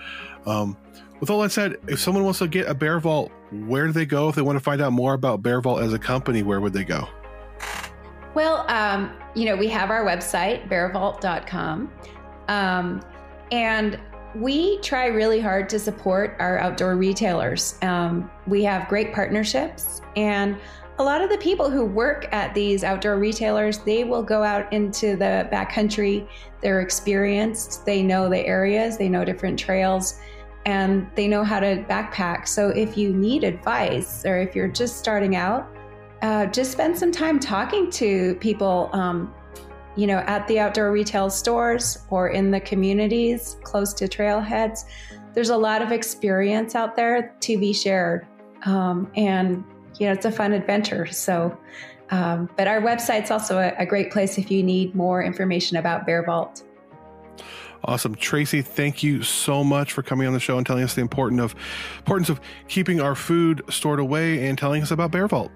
Um, 0.47 0.77
with 1.21 1.31
all 1.31 1.41
that 1.43 1.53
said, 1.53 1.77
if 1.89 2.01
someone 2.01 2.25
wants 2.25 2.41
to 2.41 2.49
get 2.49 2.69
a 2.69 2.75
Bear 2.75 2.99
Vault, 3.01 3.31
where 3.51 3.87
do 3.87 3.93
they 3.93 4.07
go? 4.07 4.29
If 4.29 4.35
they 4.35 4.43
want 4.43 4.57
to 4.57 4.63
find 4.63 4.81
out 4.81 4.93
more 4.93 5.15
about 5.15 5.43
Bear 5.43 5.61
Vault 5.61 5.81
as 5.81 5.93
a 5.93 5.99
company, 5.99 6.43
where 6.43 6.61
would 6.61 6.73
they 6.73 6.85
go? 6.85 7.09
Well, 8.35 8.67
um, 8.69 9.17
you 9.35 9.45
know, 9.45 9.57
we 9.57 9.69
have 9.69 9.91
our 9.91 10.05
website, 10.05 10.69
bearvault.com. 10.69 11.91
Um, 12.49 13.03
and 13.53 13.99
we 14.35 14.79
try 14.81 15.07
really 15.07 15.41
hard 15.41 15.69
to 15.69 15.79
support 15.79 16.37
our 16.41 16.59
outdoor 16.59 16.97
retailers. 16.97 17.79
Um, 17.83 18.31
we 18.47 18.65
have 18.65 18.89
great 18.89 19.15
partnerships, 19.15 20.01
and 20.17 20.59
a 20.99 21.03
lot 21.03 21.21
of 21.21 21.29
the 21.29 21.39
people 21.39 21.71
who 21.71 21.85
work 21.85 22.33
at 22.33 22.55
these 22.55 22.85
outdoor 22.85 23.19
retailers, 23.19 23.79
they 23.79 24.05
will 24.05 24.23
go 24.23 24.45
out 24.45 24.73
into 24.73 25.17
the 25.17 25.49
backcountry. 25.53 26.29
They're 26.61 26.81
experienced, 26.81 27.85
they 27.85 28.03
know 28.03 28.29
the 28.29 28.47
areas, 28.47 28.97
they 28.97 29.09
know 29.09 29.25
different 29.25 29.59
trails, 29.59 30.21
and 30.67 31.11
they 31.17 31.27
know 31.27 31.43
how 31.43 31.59
to 31.59 31.85
backpack. 31.89 32.47
So 32.47 32.69
if 32.69 32.97
you 32.97 33.13
need 33.13 33.43
advice 33.43 34.25
or 34.25 34.39
if 34.39 34.55
you're 34.55 34.69
just 34.69 34.97
starting 34.99 35.35
out, 35.35 35.69
uh, 36.23 36.47
just 36.47 36.71
spend 36.71 36.97
some 36.97 37.11
time 37.11 37.41
talking 37.41 37.91
to 37.91 38.37
people, 38.37 38.89
um, 38.93 39.35
you 39.97 40.07
know, 40.07 40.19
at 40.19 40.47
the 40.47 40.61
outdoor 40.61 40.93
retail 40.93 41.29
stores 41.29 41.99
or 42.09 42.29
in 42.29 42.51
the 42.51 42.61
communities 42.61 43.57
close 43.65 43.93
to 43.95 44.07
trailheads. 44.07 44.85
There's 45.35 45.51
a 45.51 45.57
lot 45.57 45.83
of 45.83 45.91
experience 45.91 46.77
out 46.77 46.95
there 46.95 47.35
to 47.41 47.59
be 47.59 47.73
shared. 47.73 48.27
Um, 48.65 49.11
and, 49.17 49.65
you 49.99 50.07
know, 50.07 50.13
it's 50.13 50.25
a 50.25 50.33
fun 50.33 50.53
adventure. 50.53 51.07
So, 51.07 51.57
um, 52.11 52.49
but 52.57 52.69
our 52.69 52.81
website's 52.81 53.31
also 53.31 53.59
a, 53.59 53.75
a 53.79 53.87
great 53.87 54.11
place 54.11 54.39
if 54.39 54.51
you 54.51 54.63
need 54.63 54.95
more 54.95 55.23
information 55.23 55.77
about 55.77 56.07
Bear 56.07 56.25
Vault. 56.25 56.63
Awesome, 57.85 58.15
Tracy. 58.15 58.63
Thank 58.63 59.03
you 59.03 59.23
so 59.23 59.63
much 59.63 59.93
for 59.93 60.03
coming 60.03 60.27
on 60.27 60.33
the 60.33 60.41
show 60.41 60.57
and 60.57 60.67
telling 60.67 60.85
us 60.85 60.95
the 60.95 61.03
important 61.03 61.41
of 61.41 61.55
importance 61.99 62.31
of 62.31 62.41
keeping 62.67 63.01
our 63.01 63.15
food 63.15 63.63
stored 63.69 64.01
away 64.01 64.47
and 64.47 64.57
telling 64.57 64.83
us 64.83 64.91
about 64.91 65.11
Bear 65.11 65.29
Vault. 65.29 65.53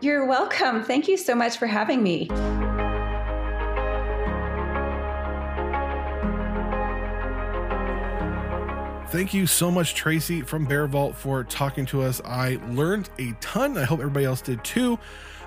You're 0.00 0.26
welcome. 0.26 0.82
Thank 0.82 1.08
you 1.08 1.16
so 1.16 1.34
much 1.34 1.56
for 1.56 1.66
having 1.66 2.02
me. 2.02 2.28
Thank 9.12 9.34
you 9.34 9.46
so 9.46 9.70
much, 9.70 9.94
Tracy 9.94 10.40
from 10.40 10.64
Bear 10.64 10.86
Vault, 10.86 11.14
for 11.14 11.44
talking 11.44 11.84
to 11.84 12.00
us. 12.00 12.22
I 12.24 12.58
learned 12.70 13.10
a 13.18 13.32
ton. 13.42 13.76
I 13.76 13.84
hope 13.84 14.00
everybody 14.00 14.24
else 14.24 14.40
did 14.40 14.64
too. 14.64 14.98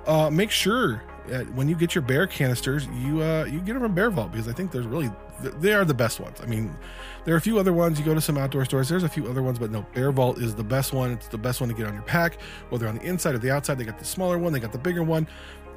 Uh, 0.06 0.30
make 0.30 0.52
sure 0.52 1.02
uh, 1.34 1.40
when 1.46 1.68
you 1.68 1.74
get 1.74 1.96
your 1.96 2.04
bear 2.04 2.28
canisters, 2.28 2.86
you 3.00 3.24
uh, 3.24 3.46
you 3.46 3.60
get 3.62 3.74
them 3.74 3.82
from 3.82 3.96
Bear 3.96 4.12
Vault 4.12 4.32
because 4.32 4.48
I 4.48 4.52
think 4.52 4.72
there's 4.72 4.86
really 4.86 5.10
they 5.42 5.74
are 5.74 5.84
the 5.84 5.96
best 5.96 6.20
ones. 6.20 6.42
I 6.44 6.46
mean, 6.46 6.76
there 7.24 7.34
are 7.34 7.38
a 7.38 7.42
few 7.42 7.58
other 7.58 7.74
ones. 7.74 7.98
You 7.98 8.06
go 8.06 8.14
to 8.14 8.22
some 8.22 8.38
outdoor 8.38 8.66
stores. 8.66 8.88
There's 8.88 9.02
a 9.02 9.10
few 9.10 9.26
other 9.26 9.42
ones, 9.42 9.58
but 9.58 9.72
no, 9.72 9.84
Bear 9.96 10.12
Vault 10.12 10.38
is 10.38 10.54
the 10.54 10.64
best 10.64 10.94
one. 10.94 11.14
It's 11.14 11.28
the 11.28 11.40
best 11.40 11.60
one 11.60 11.68
to 11.68 11.74
get 11.74 11.88
on 11.88 11.96
your 11.96 12.04
pack, 12.04 12.40
whether 12.70 12.88
on 12.88 13.00
the 13.00 13.02
inside 13.02 13.34
or 13.34 13.40
the 13.40 13.50
outside. 13.50 13.80
They 13.80 13.84
got 13.84 13.98
the 13.98 14.06
smaller 14.06 14.38
one. 14.38 14.54
They 14.54 14.60
got 14.60 14.74
the 14.74 14.78
bigger 14.78 15.02
one. 15.02 15.28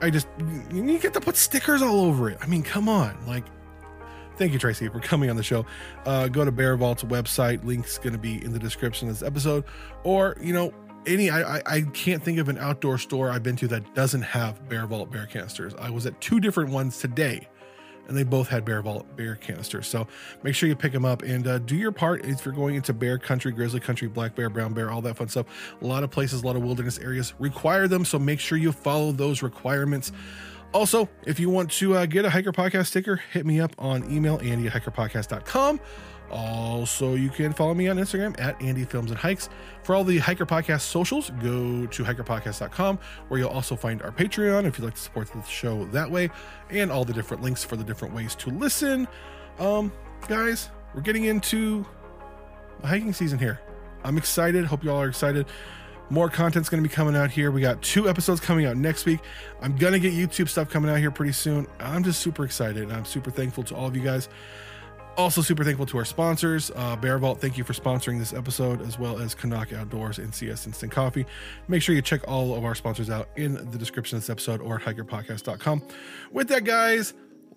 I 0.03 0.11
just 0.11 0.29
you 0.71 0.99
get 0.99 1.15
to 1.15 1.23
put 1.23 1.39
stickers 1.39 1.81
all 1.81 2.01
over 2.01 2.29
it. 2.29 2.37
I 2.43 2.47
mean, 2.49 2.63
come 2.63 2.87
on, 2.87 3.17
like 3.27 3.45
thank 4.39 4.53
you 4.53 4.59
tracy 4.59 4.89
for 4.89 5.01
coming 5.01 5.29
on 5.29 5.37
the 5.37 5.43
show. 5.43 5.67
Uh, 6.07 6.29
go 6.29 6.45
to 6.45 6.53
bear 6.53 6.77
vault's 6.77 7.03
website. 7.05 7.65
Link's 7.65 7.99
going 7.99 8.13
to 8.13 8.19
be 8.19 8.43
in 8.43 8.53
the 8.53 8.59
description 8.59 9.09
of 9.09 9.19
this 9.19 9.27
episode. 9.27 9.65
Or 10.05 10.37
you 10.41 10.53
know 10.53 10.73
any 11.07 11.31
I, 11.31 11.63
I 11.65 11.81
can't 11.93 12.23
think 12.23 12.39
of 12.39 12.49
an 12.49 12.59
outdoor 12.59 12.99
store 12.99 13.31
i've 13.31 13.43
been 13.43 13.57
to 13.57 13.69
that 13.69 13.95
doesn't 13.95 14.23
have 14.23 14.69
bear 14.69 14.87
vault 14.87 15.11
bear 15.11 15.27
canisters. 15.27 15.75
I 15.77 15.91
was 15.91 16.07
at 16.07 16.21
two 16.21 16.41
different 16.41 16.71
ones 16.71 16.99
today 16.99 17.49
and 18.09 18.17
they 18.17 18.25
both 18.25 18.49
had 18.49 18.65
bear 18.65 18.81
vault 18.83 19.07
bear 19.17 19.37
canisters. 19.37 19.87
So 19.87 20.07
make 20.43 20.55
sure 20.55 20.69
you 20.69 20.75
pick 20.75 20.93
them 20.93 21.05
up 21.05 21.23
and 21.23 21.47
uh, 21.47 21.59
do 21.59 21.77
your 21.77 21.93
part 21.93 22.25
if 22.25 22.45
you're 22.45 22.55
going 22.55 22.75
into 22.75 22.93
bear 22.93 23.19
country 23.19 23.53
grizzly 23.53 23.81
country 23.81 24.09
black 24.09 24.35
bear 24.35 24.51
brown 24.51 24.73
bear 24.73 24.91
all 24.91 25.03
that 25.03 25.17
fun 25.17 25.29
stuff. 25.29 25.47
A 25.81 25.87
lot 25.87 26.03
of 26.03 26.11
places 26.11 26.43
a 26.43 26.47
lot 26.47 26.57
of 26.57 26.63
wilderness 26.63 26.99
areas 26.99 27.35
require 27.39 27.87
them 27.87 28.05
so 28.05 28.19
make 28.19 28.41
sure 28.41 28.59
you 28.59 28.73
follow 28.73 29.13
those 29.13 29.43
requirements 29.43 30.13
also, 30.73 31.09
if 31.27 31.41
you 31.41 31.51
want 31.51 31.71
to 31.73 31.97
uh, 31.97 32.07
get 32.07 32.25
a 32.25 32.31
Hiker 32.31 32.53
Podcast 32.53 32.87
sticker, 32.87 33.17
hit 33.33 33.47
me 33.47 33.61
up 33.61 33.75
on 33.79 34.11
email, 34.11 34.39
andy 34.43 34.67
at 34.67 34.73
hikerpodcast.com. 34.73 35.81
Also, 36.31 37.15
you 37.15 37.31
can 37.31 37.55
follow 37.55 37.73
me 37.73 37.89
on 37.89 37.97
Instagram 37.97 38.39
at 38.39 38.61
Andy 38.61 38.85
Films 38.85 39.11
and 39.11 39.19
Hikes. 39.19 39.49
For 39.83 39.95
all 39.95 40.05
the 40.05 40.19
Hiker 40.19 40.45
Podcast 40.45 40.83
socials, 40.83 41.31
go 41.43 41.87
to 41.87 42.05
hikerpodcast.com, 42.05 42.99
where 43.29 43.41
you'll 43.41 43.49
also 43.49 43.77
find 43.77 44.03
our 44.03 44.11
Patreon 44.11 44.67
if 44.67 44.79
you'd 44.79 44.85
like 44.85 44.95
to 44.95 45.01
support 45.01 45.33
the 45.33 45.43
show 45.43 45.87
that 45.87 46.11
way, 46.11 46.29
and 46.69 46.93
all 46.93 47.05
the 47.05 47.15
different 47.15 47.43
links 47.43 47.65
for 47.65 47.77
the 47.77 47.85
different 47.85 48.15
ways 48.15 48.35
to 48.37 48.51
listen. 48.51 49.09
Um, 49.59 49.91
guys, 50.29 50.69
we're 50.95 51.01
getting 51.01 51.25
into 51.25 51.87
the 52.81 52.87
hiking 52.87 53.15
season 53.15 53.39
here. 53.39 53.61
I'm 54.05 54.19
excited. 54.19 54.67
Hope 54.67 54.85
y'all 54.85 55.01
are 55.01 55.09
excited. 55.09 55.47
More 56.11 56.31
content's 56.31 56.69
going 56.69 56.83
to 56.83 56.89
be 56.89 56.95
coming 56.95 57.15
out 57.15 57.31
here. 57.31 57.51
We 57.51 57.61
got 57.61 57.83
two 57.83 58.09
episodes 58.09 58.41
coming 58.41 58.65
out 58.67 58.77
next 58.77 59.05
week. 59.05 59.21
I'm 59.61 59.77
going 59.77 59.93
to 59.93 60.01
get 60.01 60.15
YouTube 60.15 60.49
stuff 60.49 60.71
coming 60.71 60.91
out 60.91 60.99
here 60.99 61.11
pretty 61.11 61.33
soon. 61.33 61.67
I'm 61.79 62.03
just 62.03 62.21
super 62.21 62.45
excited 62.45 62.85
and 62.85 62.93
I'm 62.93 63.05
super 63.05 63.31
thankful 63.31 63.65
to 63.65 63.75
all 63.75 63.87
of 63.87 63.95
you 63.95 64.03
guys. 64.03 64.29
Also, 65.19 65.43
super 65.43 65.65
thankful 65.65 65.85
to 65.85 65.99
our 65.99 66.05
sponsors. 66.05 66.71
Uh, 66.77 66.95
Bear 66.95 67.19
Vault, 67.19 67.41
thank 67.41 67.59
you 67.59 67.65
for 67.65 67.73
sponsoring 67.73 68.21
this 68.21 68.33
episode, 68.33 68.81
as 68.81 69.01
well 69.01 69.19
as 69.19 69.35
CNOC 69.35 69.77
Outdoors 69.77 70.19
and 70.19 70.33
CS 70.33 70.65
Instant 70.65 70.93
Coffee. 70.93 71.27
Make 71.67 71.83
sure 71.83 71.93
you 71.93 72.03
check 72.03 72.21
all 72.29 72.55
of 72.55 72.65
our 72.65 72.77
sponsors 72.77 73.11
out 73.11 73.29
in 73.35 73.55
the 73.73 73.77
description 73.77 74.17
of 74.17 74.23
this 74.23 74.31
episode 74.31 74.61
or 74.61 74.77
at 74.77 74.83
hikerpodcast.com. 74.83 75.83
With 76.31 76.47
that, 76.51 76.63
guys, 76.63 77.15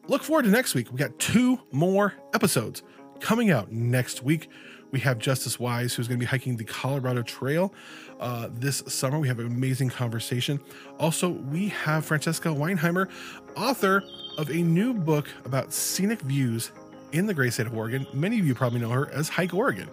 look 0.08 0.24
forward 0.24 0.46
to 0.46 0.50
next 0.50 0.74
week. 0.74 0.92
We 0.92 0.98
got 0.98 1.18
two 1.20 1.60
more 1.72 2.16
episodes 2.34 2.82
coming 3.20 3.52
out 3.52 3.72
next 3.72 4.24
week. 4.24 4.50
We 4.92 5.00
have 5.02 5.20
Justice 5.20 5.60
Wise, 5.60 5.94
who's 5.94 6.08
going 6.08 6.20
to 6.20 6.24
be 6.24 6.28
hiking 6.28 6.58
the 6.58 6.64
Colorado 6.64 7.22
Trail 7.22 7.74
uh, 8.20 8.50
this 8.52 8.84
summer. 8.88 9.20
We 9.20 9.28
have 9.28 9.40
an 9.40 9.48
amazing 9.48 9.90
conversation. 9.90 10.60
Also, 11.00 11.30
we 11.30 11.70
have 11.70 12.06
Francesca 12.06 12.50
Weinheimer, 12.50 13.10
author 13.56 14.04
of 14.38 14.50
a 14.50 14.58
new 14.58 14.94
book 14.94 15.28
about 15.46 15.74
scenic 15.74 16.22
views 16.22 16.72
in 17.12 17.26
the 17.26 17.34
great 17.34 17.54
state 17.54 17.68
of 17.68 17.76
Oregon. 17.76 18.06
Many 18.14 18.40
of 18.40 18.46
you 18.46 18.56
probably 18.56 18.80
know 18.80 18.90
her 18.90 19.10
as 19.12 19.30
Hike 19.30 19.54
Oregon, 19.54 19.90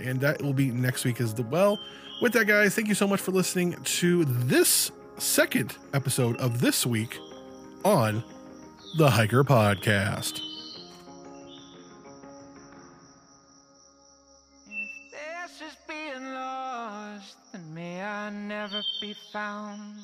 and 0.00 0.20
that 0.20 0.42
will 0.42 0.52
be 0.52 0.70
next 0.70 1.04
week 1.04 1.20
as 1.20 1.34
well. 1.34 1.78
With 2.20 2.32
that, 2.32 2.46
guys, 2.46 2.74
thank 2.74 2.88
you 2.88 2.94
so 2.94 3.06
much 3.06 3.20
for 3.20 3.32
listening 3.32 3.74
to 3.82 4.24
this 4.24 4.90
second 5.18 5.76
episode 5.92 6.36
of 6.38 6.60
this 6.60 6.84
week 6.86 7.18
on 7.84 8.24
the 8.96 9.10
Hiker 9.10 9.44
Podcast. 9.44 10.47
Never 18.78 18.86
be 19.00 19.12
found. 19.12 19.98